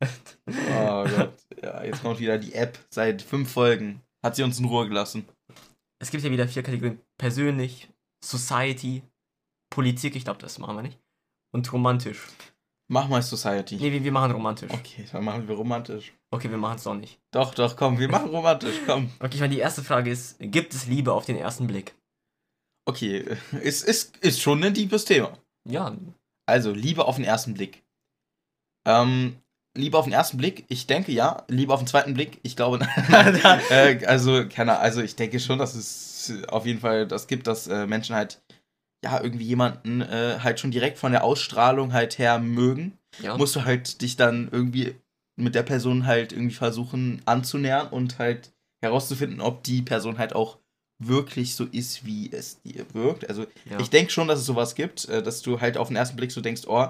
[0.00, 1.32] Oh Gott.
[1.62, 2.78] Ja, jetzt kommt wieder die App.
[2.90, 5.26] Seit fünf Folgen hat sie uns in Ruhe gelassen.
[6.00, 7.00] Es gibt ja wieder vier Kategorien.
[7.18, 7.88] Persönlich,
[8.24, 9.02] Society,
[9.70, 10.98] Politik, ich glaube, das machen wir nicht.
[11.52, 12.26] Und romantisch.
[12.90, 13.76] Mach mal Society.
[13.76, 14.72] Nee, wir, wir machen romantisch.
[14.72, 16.14] Okay, dann machen wir romantisch.
[16.30, 17.20] Okay, wir machen es doch nicht.
[17.32, 19.10] Doch, doch, komm, wir machen romantisch, komm.
[19.20, 21.94] Okay, ich meine, die erste Frage ist, gibt es Liebe auf den ersten Blick?
[22.86, 25.36] Okay, ist, ist, ist schon ein liebes Thema.
[25.68, 25.94] Ja,
[26.46, 27.82] Also, Liebe auf den ersten Blick.
[28.86, 29.36] Ähm,
[29.78, 31.44] Liebe auf den ersten Blick, ich denke ja.
[31.48, 32.80] Liebe auf den zweiten Blick, ich glaube.
[33.70, 37.46] äh, also, keine Ahnung, also ich denke schon, dass es auf jeden Fall das gibt,
[37.46, 38.42] dass äh, Menschen halt
[39.04, 42.98] ja irgendwie jemanden äh, halt schon direkt von der Ausstrahlung halt her mögen.
[43.22, 43.36] ja.
[43.36, 44.96] Musst du halt dich dann irgendwie
[45.36, 48.52] mit der Person halt irgendwie versuchen anzunähern und halt
[48.82, 50.58] herauszufinden, ob die Person halt auch
[51.00, 53.28] wirklich so ist, wie es dir wirkt.
[53.28, 53.78] Also ja.
[53.78, 56.32] ich denke schon, dass es sowas gibt, äh, dass du halt auf den ersten Blick
[56.32, 56.88] so denkst, oh,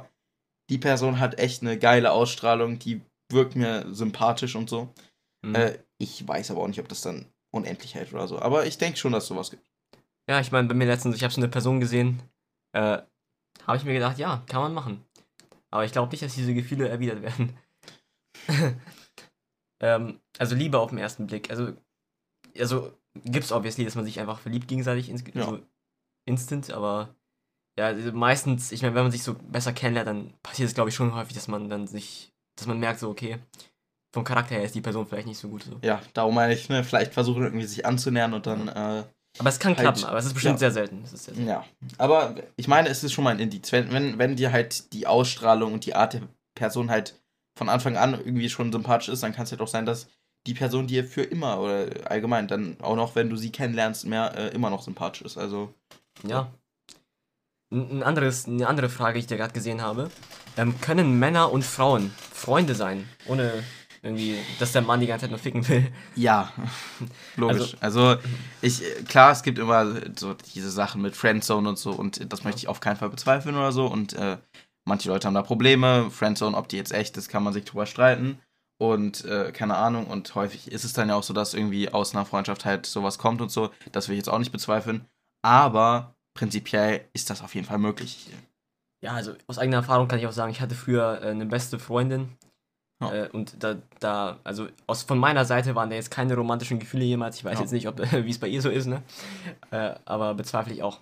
[0.70, 3.00] die Person hat echt eine geile Ausstrahlung, die
[3.30, 4.92] wirkt mir sympathisch und so.
[5.44, 5.54] Mhm.
[5.54, 8.38] Äh, ich weiß aber auch nicht, ob das dann unendlich hält oder so.
[8.38, 9.66] Aber ich denke schon, dass es sowas gibt.
[10.28, 12.22] Ja, ich meine, bei mir letztens, ich habe so eine Person gesehen,
[12.72, 12.98] äh,
[13.66, 15.04] habe ich mir gedacht, ja, kann man machen.
[15.70, 17.56] Aber ich glaube nicht, dass diese Gefühle erwidert werden.
[19.80, 21.50] ähm, also Liebe auf den ersten Blick.
[21.50, 21.72] Also,
[22.58, 25.44] also gibt's obviously, dass man sich einfach verliebt gegenseitig ins, Ja.
[25.44, 25.60] so
[26.26, 27.14] instant, aber
[27.78, 30.90] ja, also meistens, ich meine, wenn man sich so besser kennenlernt, dann passiert es, glaube
[30.90, 33.38] ich, schon häufig, dass man dann sich, dass man merkt, so, okay,
[34.12, 35.62] vom Charakter her ist die Person vielleicht nicht so gut.
[35.62, 35.78] So.
[35.82, 39.04] Ja, darum meine ich, ne, vielleicht versuchen irgendwie sich anzunähern und dann, äh,
[39.38, 40.58] Aber es kann Halt, klappen, aber es ist bestimmt ja.
[40.58, 41.04] sehr selten.
[41.04, 41.46] Ist sehr selten.
[41.48, 41.64] ja.
[41.98, 43.70] Aber ich meine, es ist schon mal ein Indiz.
[43.70, 46.22] Wenn, wenn, wenn dir halt die Ausstrahlung und die Art der
[46.56, 47.14] Person halt
[47.56, 50.08] von Anfang an irgendwie schon sympathisch ist, dann kann es ja doch sein, dass
[50.48, 54.36] die Person dir für immer oder allgemein dann auch noch, wenn du sie kennenlernst, mehr
[54.36, 55.38] äh, immer noch sympathisch ist.
[55.38, 55.72] Also,
[56.26, 56.50] Ja.
[57.70, 60.10] Ein anderes, eine andere Frage, die ich da gerade gesehen habe.
[60.56, 63.62] Ähm, können Männer und Frauen Freunde sein, ohne
[64.02, 65.92] irgendwie, dass der Mann die ganze Zeit nur ficken will?
[66.14, 66.52] ja,
[67.36, 67.76] logisch.
[67.80, 68.16] Also,
[68.62, 72.44] ich, äh, klar, es gibt immer so diese Sachen mit Friendzone und so und das
[72.44, 74.38] möchte ich auf keinen Fall bezweifeln oder so und äh,
[74.84, 76.10] manche Leute haben da Probleme.
[76.10, 78.38] Friendzone, ob die jetzt echt ist, kann man sich drüber streiten.
[78.80, 82.14] Und äh, keine Ahnung, und häufig ist es dann ja auch so, dass irgendwie aus
[82.14, 83.70] einer Freundschaft halt sowas kommt und so.
[83.90, 85.04] Das will ich jetzt auch nicht bezweifeln.
[85.42, 88.30] Aber prinzipiell ist das auf jeden Fall möglich.
[89.02, 91.80] Ja, also aus eigener Erfahrung kann ich auch sagen, ich hatte früher äh, eine beste
[91.80, 92.36] Freundin.
[93.02, 93.12] Ja.
[93.12, 97.04] Äh, und da, da, also aus, von meiner Seite waren da jetzt keine romantischen Gefühle
[97.04, 97.36] jemals.
[97.38, 97.60] Ich weiß Ja.
[97.62, 99.02] jetzt nicht, ob wie es bei ihr so ist, ne?
[99.72, 101.00] Äh, aber bezweifle ich auch.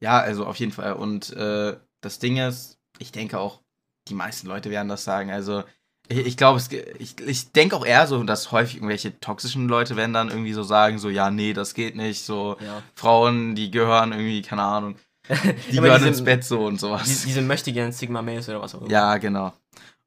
[0.00, 0.94] Ja, also auf jeden Fall.
[0.94, 3.60] Und äh, das Ding ist, ich denke auch,
[4.08, 5.30] die meisten Leute werden das sagen.
[5.30, 5.62] Also
[6.08, 6.60] ich, glaube,
[6.98, 10.62] ich, ich denke auch eher so, dass häufig irgendwelche toxischen Leute werden dann irgendwie so
[10.62, 12.24] sagen, so, ja, nee, das geht nicht.
[12.24, 12.82] So, Ja.
[12.94, 14.96] Frauen, die gehören irgendwie, keine Ahnung,
[15.70, 17.24] die gehören diese- ins Bett so und sowas.
[17.24, 18.90] diese möchte gern Sigma Males oder was auch immer.
[18.90, 19.52] Ja, genau.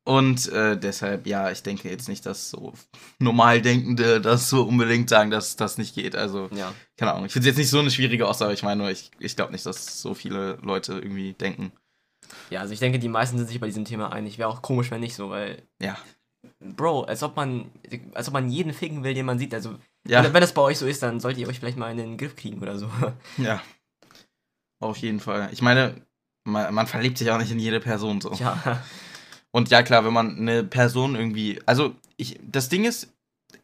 [0.05, 2.73] Und äh, deshalb, ja, ich denke jetzt nicht, dass so
[3.19, 6.15] Normaldenkende das so unbedingt sagen, dass das nicht geht.
[6.15, 6.73] Also, Ja.
[6.97, 7.25] keine Ahnung.
[7.25, 8.53] Ich finde es jetzt nicht so eine schwierige Aussage.
[8.53, 11.71] Ich meine nur, ich, ich glaube nicht, dass so viele Leute irgendwie denken.
[12.49, 14.37] Ja, also ich denke, die meisten sind sich bei diesem Thema einig.
[14.37, 15.63] Wäre auch komisch, wenn nicht so, weil.
[15.81, 15.97] Ja.
[16.59, 17.71] Bro, als ob man.
[18.13, 19.53] Als ob man jeden ficken will, den man sieht.
[19.53, 19.75] Also,
[20.07, 21.97] Ja, wenn, wenn das bei euch so ist, dann solltet ihr euch vielleicht mal in
[21.97, 22.89] den Griff kriegen oder so.
[23.37, 23.61] ja.
[24.79, 25.49] Auf jeden Fall.
[25.51, 26.01] Ich meine,
[26.45, 28.33] man, man verliebt sich auch nicht in jede Person so.
[28.33, 28.81] ja.
[29.51, 31.59] Und ja, klar, wenn man eine Person irgendwie.
[31.65, 33.13] Also, ich, das Ding ist,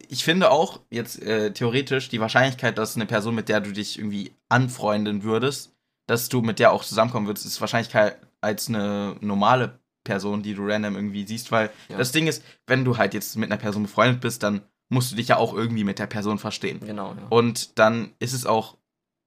[0.08, 3.98] ich finde auch jetzt äh, theoretisch die Wahrscheinlichkeit, dass eine Person, mit der du dich
[3.98, 5.72] irgendwie anfreunden würdest,
[6.06, 10.64] dass du mit der auch zusammenkommen würdest, ist Wahrscheinlichkeit als eine normale Person, die du
[10.64, 11.98] random irgendwie siehst, weil Ja.
[11.98, 15.16] das Ding ist, wenn du halt jetzt mit einer Person befreundet bist, dann musst du
[15.16, 16.80] dich ja auch irgendwie mit der Person verstehen.
[16.80, 17.26] Genau, ja.
[17.28, 18.76] Und dann ist es auch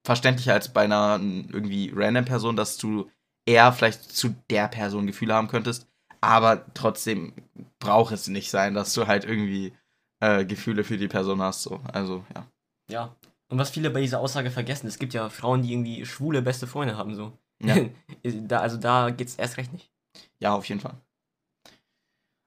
[0.06, 3.10] verständlicher als bei einer irgendwie random Person, dass du
[3.46, 5.88] eher vielleicht zu der Person Gefühle haben könntest.
[6.22, 7.34] Aber trotzdem
[7.80, 9.74] braucht es nicht sein, dass du halt irgendwie
[10.22, 11.64] äh, Gefühle für die Person hast.
[11.64, 11.82] So.
[11.92, 12.46] Also, ja.
[12.90, 13.16] ja.
[13.50, 16.68] Und was viele bei dieser Aussage vergessen, es gibt ja Frauen, die irgendwie schwule beste
[16.68, 17.34] Freunde haben, so.
[17.62, 17.76] Ja,
[18.24, 19.92] da, also da geht's erst recht nicht.
[20.40, 20.96] ja, auf jeden Fall.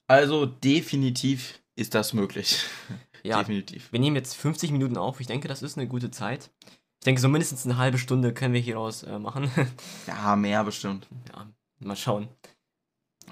[0.08, 2.64] Also, definitiv ist das möglich.
[3.24, 3.92] Ja, Definitiv.
[3.92, 5.20] wir nehmen jetzt 50 Minuten auf.
[5.20, 6.50] Ich denke, das ist eine gute Zeit.
[6.66, 9.48] Ich denke, so mindestens eine halbe Stunde können wir hieraus äh, machen.
[10.08, 11.06] Ja, mehr bestimmt.
[11.32, 11.46] ja,
[11.78, 12.28] mal schauen.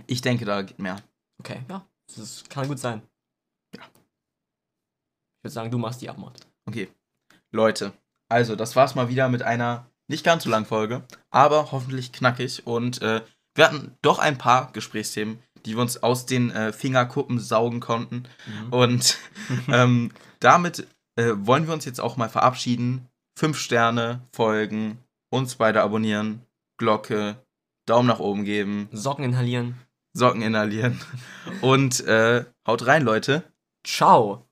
[0.07, 1.03] Ich denke, da geht mehr.
[1.41, 1.85] Okay, ja,
[2.16, 3.03] das kann gut sein.
[3.74, 3.83] Ja.
[3.83, 6.47] Ich würde sagen, du machst die Abmord.
[6.66, 6.87] Okay.
[7.51, 7.93] Leute,
[8.28, 12.66] also das war's mal wieder mit einer nicht ganz so langen Folge, aber hoffentlich knackig.
[12.66, 13.22] Und äh,
[13.54, 18.24] wir hatten doch ein paar Gesprächsthemen, die wir uns aus den äh, Fingerkuppen saugen konnten.
[18.70, 19.18] Und
[19.68, 20.86] ähm, damit
[21.16, 23.06] äh, wollen wir uns jetzt auch mal verabschieden.
[23.38, 24.98] Fünf Sterne folgen,
[25.30, 26.42] uns beide abonnieren,
[26.76, 27.36] Glocke,
[27.86, 29.76] Daumen nach oben geben, Socken inhalieren.
[30.12, 31.00] Socken inhalieren
[31.61, 33.44] und äh, haut rein, Leute.
[33.86, 34.49] Ciao.